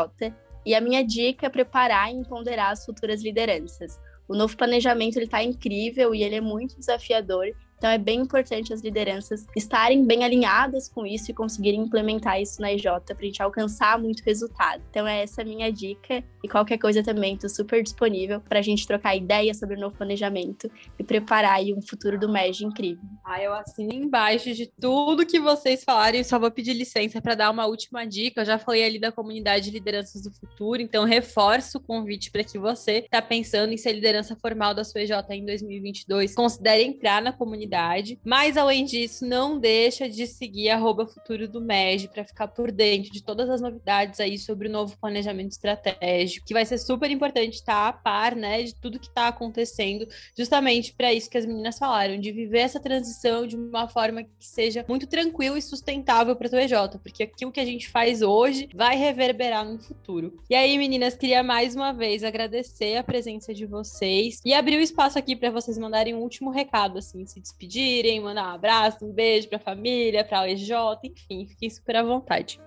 e 0.66 0.74
a 0.74 0.82
minha 0.82 1.04
dica 1.04 1.48
é 1.48 1.50
preparar 1.50 2.10
e 2.10 2.16
empoderar 2.16 2.72
as 2.72 2.86
futuras 2.86 3.22
lideranças. 3.22 4.00
O 4.28 4.36
novo 4.36 4.56
planejamento 4.56 5.18
ele 5.18 5.25
está 5.25 5.44
incrível 5.44 6.16
e 6.16 6.24
ele 6.24 6.36
é 6.36 6.42
muito 6.42 6.78
desafiador 6.78 7.48
então 7.84 7.92
é 7.92 7.98
bem 7.98 8.22
importante 8.22 8.72
as 8.72 8.80
lideranças 8.80 9.46
estarem 9.58 10.06
bem 10.06 10.24
alinhadas 10.24 10.88
com 10.88 11.06
isso 11.06 11.30
e 11.30 11.34
conseguirem 11.34 11.82
implementar 11.82 12.40
isso 12.40 12.62
na 12.62 12.72
EJ 12.72 12.84
para 13.06 13.18
a 13.20 13.25
gente 13.25 13.44
alcançar 13.44 14.00
muito 14.00 14.24
resultado. 14.24 14.82
Então 14.90 15.06
é 15.06 15.24
essa 15.24 15.44
minha 15.44 15.70
dica 15.70 16.24
e 16.42 16.48
qualquer 16.48 16.78
coisa 16.78 17.04
também 17.04 17.34
estou 17.34 17.50
super 17.50 17.84
disponível 17.84 18.40
para 18.40 18.60
a 18.60 18.62
gente 18.62 18.88
trocar 18.88 19.18
ideias 19.18 19.60
sobre 19.60 19.75
o 19.75 19.80
novo 19.82 19.98
planejamento 19.98 20.72
e 20.98 21.04
preparar 21.04 21.56
aí 21.56 21.74
um 21.74 21.82
futuro 21.82 22.18
do 22.18 22.30
MEG 22.30 22.63
incrível. 22.63 23.04
Ah, 23.22 23.44
eu 23.44 23.54
assino 23.54 23.94
embaixo 23.94 24.54
de 24.54 24.68
tudo 24.80 25.25
que 25.25 25.42
vocês 25.42 25.84
falarem, 25.84 26.24
só 26.24 26.40
vou 26.40 26.52
pedir 26.52 26.72
licença 26.72 27.22
para 27.22 27.36
dar 27.36 27.52
uma 27.52 27.66
última 27.66 28.06
dica. 28.06 28.42
Eu 28.42 28.46
já 28.46 28.58
falei 28.58 28.86
ali 28.86 28.98
da 28.98 29.12
comunidade 29.12 29.66
de 29.66 29.72
lideranças 29.72 30.24
do 30.24 30.32
futuro, 30.32 30.82
então 30.82 31.04
reforço 31.04 31.80
o 31.80 31.82
convite 31.82 32.32
para 32.32 32.46
que 32.46 32.58
você 32.58 33.00
está 33.00 33.22
pensando 33.22 33.74
em 33.74 33.78
ser 33.78 33.92
liderança 33.92 34.38
formal 34.38 34.74
da 34.74 34.86
sua 34.86 35.02
EJ 35.02 35.12
em 35.32 35.46
2022, 35.46 36.34
considere 36.34 36.82
entrar 36.84 37.22
na 37.22 37.34
comunidade 37.34 37.73
comunidade. 37.74 38.20
Mas 38.24 38.56
além 38.56 38.86
disso, 38.86 39.25
não 39.25 39.58
deixa 39.58 40.08
de 40.08 40.27
seguir 40.27 40.70
arroba 40.70 41.08
futuro 41.08 41.48
do 41.48 41.60
MEG 41.60 42.08
para 42.08 42.24
ficar 42.24 42.48
por 42.48 42.72
dentro 42.72 43.12
de 43.12 43.24
todas 43.24 43.50
as 43.50 43.62
novidades 43.62 44.20
aí 44.20 44.38
sobre 44.38 44.68
o 44.68 44.72
novo 44.72 44.98
planejamento 44.98 45.51
estratégico, 45.51 46.46
que 46.46 46.53
vai 46.53 46.65
ser 46.65 46.77
super 46.77 47.10
importante 47.10 47.56
estar 47.56 47.88
a 47.88 47.94
par, 47.94 48.36
né, 48.36 48.63
de 48.63 48.75
tudo 48.75 49.00
que 49.00 49.08
está 49.08 49.27
acontecendo, 49.27 50.08
justamente 50.38 50.94
para 50.94 51.13
isso 51.13 51.30
que 51.30 51.38
as 51.38 51.46
meninas 51.46 51.77
falaram, 51.77 52.20
de 52.20 52.32
viver 52.32 52.60
essa 52.60 52.80
transição 52.80 53.47
de 53.47 53.56
uma 53.56 53.88
forma 53.88 54.24
que 54.24 54.30
seja 54.39 54.86
muito 54.88 55.08
tranquila 55.08 55.58
e 55.58 55.62
sustentável 55.62 56.36
para 56.36 56.50
o 56.54 56.60
EJ, 56.60 56.74
porque 57.02 57.24
aquilo 57.24 57.52
que 57.52 57.60
a 57.60 57.65
gente 57.65 57.89
faz 57.89 58.21
hoje 58.21 58.69
vai 58.74 58.95
reverberar 58.95 59.65
no 59.65 59.80
futuro. 59.80 60.38
E 60.50 60.56
aí, 60.56 60.78
meninas, 60.78 61.15
queria 61.15 61.41
mais 61.41 61.76
uma 61.76 61.91
vez 61.91 62.24
agradecer 62.24 62.97
a 62.97 63.04
presença 63.04 63.54
de 63.54 63.65
vocês 63.65 64.39
e 64.45 64.54
abrir 64.54 64.78
o 64.78 64.82
espaço 64.82 65.17
aqui 65.17 65.36
para 65.36 65.50
vocês 65.50 65.78
mandarem 65.78 66.13
um 66.13 66.19
último 66.19 66.50
recado, 66.50 67.00
assim, 67.00 67.26
se 67.26 67.39
despedir 67.39 67.62
despedirem, 67.63 68.21
mandar 68.21 68.52
um 68.52 68.56
abraço, 68.56 69.06
um 69.06 69.12
beijo 69.12 69.47
para 69.47 69.58
a 69.58 69.62
família, 69.62 70.23
para 70.23 70.43
o 70.43 70.45
EJ, 70.45 70.71
enfim, 71.04 71.47
fiquem 71.47 71.69
super 71.69 71.95
à 71.95 72.04
vontade. 72.04 72.60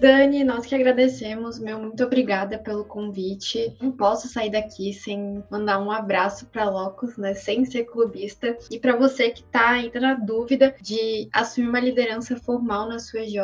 Dani, 0.00 0.44
nós 0.44 0.64
que 0.64 0.76
agradecemos, 0.76 1.58
meu 1.58 1.76
muito 1.80 2.04
obrigada 2.04 2.56
pelo 2.56 2.84
convite. 2.84 3.76
Não 3.82 3.90
posso 3.90 4.28
sair 4.28 4.48
daqui 4.48 4.92
sem 4.92 5.42
mandar 5.50 5.80
um 5.80 5.90
abraço 5.90 6.46
para 6.46 6.70
Locos, 6.70 7.16
né, 7.16 7.34
sem 7.34 7.64
ser 7.64 7.84
clubista. 7.84 8.56
E 8.70 8.78
para 8.78 8.94
você 8.94 9.30
que 9.30 9.40
está 9.40 9.70
ainda 9.70 9.98
na 9.98 10.14
dúvida 10.14 10.72
de 10.80 11.28
assumir 11.32 11.68
uma 11.68 11.80
liderança 11.80 12.36
formal 12.36 12.88
na 12.88 13.00
sua 13.00 13.22
EJ, 13.22 13.38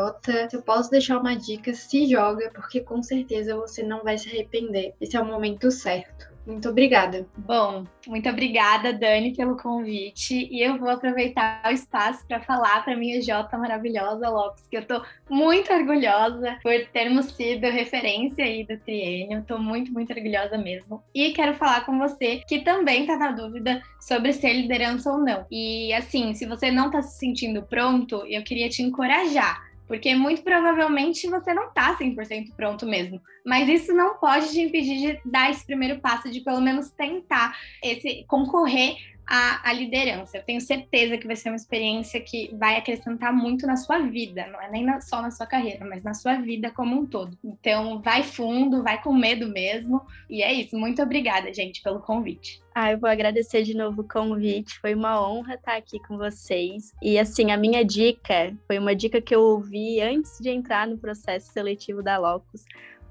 eu 0.53 0.63
posso 0.63 0.93
deixar 0.93 1.19
uma 1.19 1.35
dica, 1.35 1.75
se 1.75 2.07
joga, 2.07 2.49
porque 2.55 2.81
com 2.81 3.03
certeza 3.03 3.57
você 3.57 3.83
não 3.83 4.05
vai 4.05 4.17
se 4.17 4.29
arrepender. 4.29 4.95
Esse 5.01 5.17
é 5.17 5.21
o 5.21 5.27
momento 5.27 5.73
certo. 5.73 6.34
Muito 6.47 6.69
obrigada. 6.69 7.27
Bom, 7.37 7.87
muito 8.07 8.29
obrigada, 8.29 8.93
Dani, 8.93 9.35
pelo 9.35 9.57
convite. 9.57 10.49
E 10.51 10.63
eu 10.63 10.79
vou 10.79 10.91
aproveitar 10.91 11.63
o 11.67 11.71
espaço 11.71 12.27
para 12.27 12.41
falar 12.41 12.85
para 12.85 12.97
minha 12.97 13.23
Jota 13.23 13.57
maravilhosa, 13.57 14.29
Lopes, 14.29 14.67
que 14.69 14.77
eu 14.77 14.83
estou 14.83 15.03
muito 15.29 15.73
orgulhosa 15.73 16.59
por 16.63 16.75
termos 16.93 17.27
sido 17.27 17.67
referência 17.67 18.45
aí 18.45 18.65
do 18.65 18.79
triênio. 18.79 19.41
Estou 19.41 19.59
muito, 19.59 19.93
muito 19.93 20.13
orgulhosa 20.13 20.59
mesmo. 20.59 21.03
E 21.15 21.33
quero 21.33 21.55
falar 21.55 21.87
com 21.87 21.99
você 21.99 22.43
que 22.47 22.61
também 22.61 23.03
está 23.03 23.17
na 23.17 23.33
dúvida 23.33 23.83
sobre 24.01 24.33
ser 24.33 24.53
liderança 24.53 25.11
ou 25.11 25.19
não. 25.19 25.47
E 25.51 25.93
assim, 25.95 26.35
se 26.35 26.47
você 26.47 26.71
não 26.71 26.87
está 26.87 27.01
se 27.01 27.19
sentindo 27.19 27.63
pronto, 27.63 28.25
eu 28.27 28.43
queria 28.43 28.69
te 28.69 28.83
encorajar 28.83 29.74
porque 29.87 30.15
muito 30.15 30.43
provavelmente 30.43 31.29
você 31.29 31.53
não 31.53 31.69
está 31.69 31.97
100% 31.97 32.53
pronto 32.57 32.87
mesmo. 32.87 33.21
Mas 33.45 33.69
isso 33.69 33.93
não 33.93 34.19
pode 34.19 34.51
te 34.51 34.61
impedir 34.61 34.99
de 34.99 35.21
dar 35.31 35.51
esse 35.51 35.65
primeiro 35.65 36.01
passo, 36.01 36.31
de 36.31 36.41
pelo 36.41 36.61
menos 36.61 36.91
tentar 36.91 37.57
esse 37.83 38.25
concorrer 38.27 38.97
à, 39.27 39.69
à, 39.69 39.73
liderança. 39.73 40.37
Eu 40.37 40.43
tenho 40.43 40.61
certeza 40.61 41.17
que 41.17 41.27
vai 41.27 41.37
ser 41.37 41.51
uma 41.51 41.57
experiência 41.57 42.21
que 42.21 42.55
vai 42.57 42.77
acrescentar 42.77 43.33
muito 43.33 43.67
na 43.67 43.77
sua 43.77 44.01
vida, 44.01 44.47
não 44.47 44.61
é 44.61 44.71
nem 44.71 44.85
na, 44.85 45.01
só 45.01 45.23
na 45.23 45.31
sua 45.31 45.47
carreira, 45.47 45.85
mas 45.85 46.03
na 46.03 46.15
sua 46.15 46.35
vida 46.37 46.71
como 46.71 47.01
um 47.01 47.07
todo. 47.07 47.37
Então, 47.43 48.01
vai 48.03 48.23
fundo, 48.23 48.83
vai 48.83 49.03
com 49.03 49.13
medo 49.13 49.49
mesmo. 49.49 50.03
E 50.29 50.43
é 50.43 50.53
isso. 50.53 50.77
Muito 50.77 51.03
obrigada, 51.03 51.53
gente, 51.53 51.83
pelo 51.83 52.01
convite. 52.01 52.63
Ah, 52.75 52.91
eu 52.91 52.99
vou 52.99 53.09
agradecer 53.09 53.63
de 53.63 53.75
novo 53.75 54.03
o 54.03 54.09
convite. 54.09 54.81
Foi 54.81 54.95
uma 54.95 55.21
honra 55.25 55.55
estar 55.55 55.77
aqui 55.77 56.01
com 56.01 56.19
vocês. 56.19 56.93
E 57.01 57.19
assim, 57.19 57.53
a 57.53 57.57
minha 57.57 57.85
dica 57.85 58.53
foi 58.67 58.79
uma 58.79 58.95
dica 58.95 59.21
que 59.21 59.35
eu 59.35 59.41
ouvi 59.41 60.01
antes 60.01 60.39
de 60.41 60.51
entrar 60.51 60.87
no 60.87 60.99
processo 60.99 61.53
seletivo 61.53 62.03
da 62.03 62.19
Locus, 62.19 62.65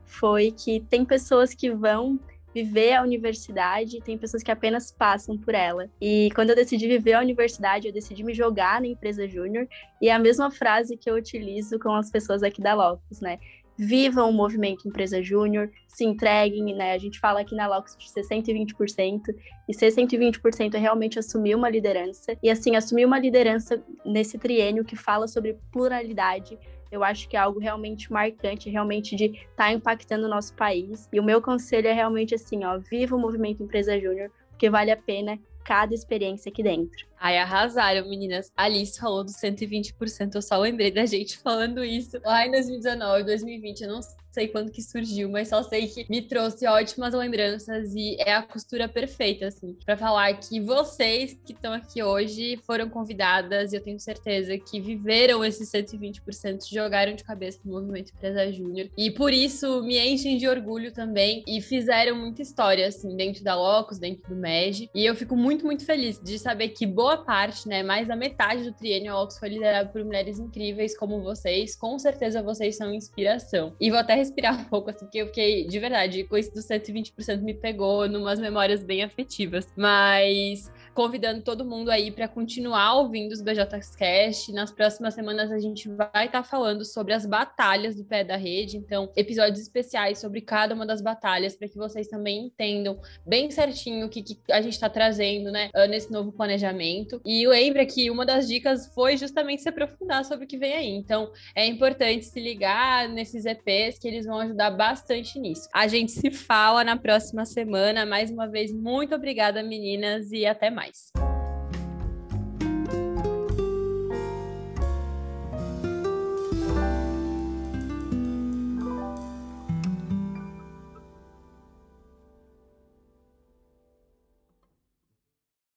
foi 0.06 0.52
que 0.52 0.80
tem 0.82 1.04
pessoas 1.04 1.54
que 1.54 1.72
vão 1.72 2.20
viver 2.54 2.94
a 2.94 3.02
universidade, 3.02 4.02
tem 4.02 4.18
pessoas 4.18 4.44
que 4.44 4.52
apenas 4.52 4.92
passam 4.92 5.38
por 5.38 5.56
ela. 5.56 5.90
E 6.00 6.30
quando 6.36 6.52
eu 6.52 6.56
decidi 6.56 6.88
viver 6.88 7.14
a 7.14 7.22
universidade, 7.22 7.88
eu 7.88 7.94
decidi 7.94 8.24
me 8.24 8.34
jogar 8.34 8.80
na 8.80 8.88
empresa 8.88 9.28
júnior, 9.28 9.68
e 10.02 10.10
é 10.10 10.14
a 10.14 10.20
mesma 10.20 10.52
frase 10.52 10.96
que 10.98 11.10
eu 11.10 11.16
utilizo 11.16 11.80
com 11.80 11.94
as 11.94 12.12
pessoas 12.12 12.44
aqui 12.44 12.62
da 12.62 12.74
Locus, 12.74 13.20
né? 13.20 13.40
Vivam 13.76 14.30
o 14.30 14.34
movimento 14.34 14.88
Empresa 14.88 15.20
Júnior, 15.24 15.72
se 15.88 16.06
entreguem, 16.06 16.76
né? 16.76 16.94
A 16.94 16.98
gente 17.00 17.20
fala 17.20 17.42
aqui 17.42 17.56
na 17.56 17.68
Locus 17.68 17.98
de 17.98 18.08
ser 18.08 18.22
120%, 18.22 19.22
e 19.68 19.74
ser 19.74 19.88
120% 19.88 20.76
é 20.76 20.78
realmente 20.78 21.18
assumir 21.18 21.56
uma 21.56 21.70
liderança, 21.70 22.38
e 22.44 22.52
assim, 22.52 22.76
assumir 22.76 23.06
uma 23.06 23.18
liderança 23.18 23.84
nesse 24.06 24.38
triênio 24.38 24.86
que 24.86 24.96
fala 24.96 25.28
sobre 25.28 25.58
pluralidade, 25.72 26.60
Eu 26.94 27.04
acho 27.04 27.28
que 27.28 27.36
é 27.36 27.40
algo 27.40 27.60
realmente 27.60 28.14
marcante, 28.14 28.70
realmente 28.70 29.16
de 29.16 29.26
estar 29.26 29.56
tá 29.56 29.74
impactando 29.74 30.28
o 30.28 30.30
nosso 30.30 30.54
país. 30.54 31.10
E 31.12 31.20
o 31.20 31.24
meu 31.24 31.42
conselho 31.42 31.88
é 31.88 31.92
realmente 31.92 32.36
assim, 32.36 32.64
ó, 32.64 32.78
viva 32.78 33.16
o 33.16 33.20
movimento 33.20 33.64
Empresa 33.64 34.00
Júnior, 34.00 34.30
porque 34.50 34.70
vale 34.70 34.92
a 34.92 34.98
pena 34.98 35.40
cada 35.66 35.96
experiência 35.96 36.52
aqui 36.52 36.62
dentro. 36.62 37.08
Ai, 37.26 37.38
arrasaram, 37.38 38.10
meninas. 38.10 38.52
Alice 38.54 39.00
falou 39.00 39.24
dos 39.24 39.38
120%, 39.38 40.36
eu 40.36 40.42
só 40.42 40.58
lembrei 40.58 40.92
da 40.92 41.06
gente 41.06 41.38
falando 41.38 41.82
isso. 41.82 42.20
Lá 42.22 42.46
em 42.46 42.52
2019, 42.52 43.24
2020, 43.24 43.80
eu 43.80 43.88
não 43.88 44.02
sei 44.34 44.48
quando 44.48 44.72
que 44.72 44.82
surgiu, 44.82 45.30
mas 45.30 45.50
só 45.50 45.62
sei 45.62 45.88
que 45.88 46.06
me 46.10 46.22
trouxe 46.22 46.66
ótimas 46.66 47.14
lembranças 47.14 47.94
e 47.94 48.18
é 48.20 48.34
a 48.34 48.42
costura 48.42 48.90
perfeita, 48.90 49.48
assim, 49.48 49.78
para 49.86 49.96
falar 49.96 50.34
que 50.34 50.60
vocês 50.60 51.38
que 51.46 51.54
estão 51.54 51.72
aqui 51.72 52.02
hoje 52.02 52.60
foram 52.66 52.90
convidadas 52.90 53.72
e 53.72 53.76
eu 53.76 53.82
tenho 53.82 54.00
certeza 54.00 54.58
que 54.58 54.82
viveram 54.82 55.46
esses 55.46 55.72
120%, 55.72 56.68
jogaram 56.68 57.14
de 57.14 57.24
cabeça 57.24 57.60
no 57.64 57.74
movimento 57.74 58.12
Empresa 58.12 58.52
Júnior. 58.52 58.90
E 58.98 59.12
por 59.12 59.32
isso 59.32 59.84
me 59.84 60.00
enchem 60.00 60.38
de 60.38 60.48
orgulho 60.48 60.92
também 60.92 61.44
e 61.48 61.62
fizeram 61.62 62.16
muita 62.16 62.42
história, 62.42 62.88
assim, 62.88 63.16
dentro 63.16 63.44
da 63.44 63.56
Locus, 63.56 64.00
dentro 64.00 64.28
do 64.28 64.36
MEG 64.36 64.90
e 64.96 65.06
eu 65.06 65.16
fico 65.16 65.36
muito, 65.36 65.64
muito 65.64 65.86
feliz 65.86 66.20
de 66.20 66.40
saber 66.40 66.70
que 66.70 66.88
boa 66.88 67.13
parte, 67.18 67.68
né, 67.68 67.84
mais 67.84 68.08
da 68.08 68.16
metade 68.16 68.64
do 68.64 68.74
triênio 68.74 69.14
Locus 69.14 69.38
foi 69.38 69.50
liderado 69.50 69.90
por 69.90 70.04
mulheres 70.04 70.40
incríveis 70.40 70.98
como 70.98 71.22
vocês, 71.22 71.76
com 71.76 71.98
certeza 72.00 72.42
vocês 72.42 72.76
são 72.76 72.94
inspiração. 72.94 73.76
E 73.80 73.90
vou 73.90 74.00
até 74.00 74.16
respirar 74.16 74.54
um 74.60 74.66
pouco, 74.66 74.90
assim, 74.90 75.06
porque 75.06 75.20
eu 75.20 75.28
fiquei, 75.28 75.66
de 75.66 75.80
verdade, 75.80 76.24
com 76.24 76.38
isso 76.38 76.54
dos 76.54 76.66
120% 76.66 77.42
me 77.42 77.54
pegou 77.54 78.08
numas 78.08 78.40
memórias 78.40 78.84
bem 78.84 79.04
afetivas. 79.04 79.68
Mas 79.76 80.72
convidando 80.94 81.42
todo 81.42 81.66
mundo 81.66 81.90
aí 81.90 82.12
para 82.12 82.28
continuar 82.28 82.96
ouvindo 82.96 83.32
os 83.32 83.42
BJCast. 83.42 84.52
Nas 84.52 84.72
próximas 84.72 85.14
semanas 85.14 85.52
a 85.52 85.60
gente 85.60 85.90
vai 85.90 86.26
estar 86.26 86.30
tá 86.32 86.44
falando 86.44 86.86
sobre 86.86 87.14
as 87.14 87.26
batalhas 87.26 87.96
do 87.96 88.04
pé 88.04 88.24
da 88.24 88.36
rede, 88.36 88.78
então 88.78 89.12
episódios 89.16 89.60
especiais 89.60 90.20
sobre 90.20 90.42
cada 90.42 90.76
uma 90.76 90.86
das 90.86 91.02
batalhas 91.02 91.56
para 91.56 91.68
que 91.68 91.78
vocês 91.78 92.08
também 92.08 92.46
entendam 92.46 93.00
bem 93.26 93.50
certinho 93.50 94.06
o 94.06 94.10
que, 94.10 94.22
que 94.22 94.38
a 94.52 94.62
gente 94.62 94.74
está 94.74 94.90
trazendo, 94.90 95.52
né, 95.52 95.70
ah, 95.74 95.88
nesse 95.88 96.12
novo 96.12 96.32
planejamento. 96.32 97.20
E 97.26 97.48
lembra 97.48 97.86
que 97.86 98.12
uma 98.12 98.26
das 98.26 98.48
dicas 98.48 98.88
foi 98.94 99.18
justamente 99.18 99.62
se 99.62 99.70
aprofundar 99.70 100.24
sobre 100.26 100.46
o 100.46 100.48
que 100.48 100.58
vem 100.58 100.74
aí. 100.74 100.90
Então 100.90 101.32
é 101.56 101.66
importante 101.66 102.26
se 102.26 102.40
ligar 102.40 103.10
nesses 103.10 103.46
EPs 103.46 103.98
que 104.00 104.08
eles 104.08 104.26
vão 104.26 104.40
ajudar 104.40 104.72
bastante 104.72 105.40
nisso. 105.40 105.68
A 105.74 105.88
gente 105.88 106.12
se 106.12 106.30
fala 106.32 106.84
na 106.84 106.98
próxima 106.98 107.46
semana. 107.46 108.06
Mais 108.06 108.30
uma 108.30 108.48
vez, 108.48 108.72
muito 108.72 109.16
obrigada, 109.16 109.64
meninas, 109.64 110.32
e 110.32 110.46
até 110.46 110.70
mais 110.70 110.83
mais. 110.84 111.33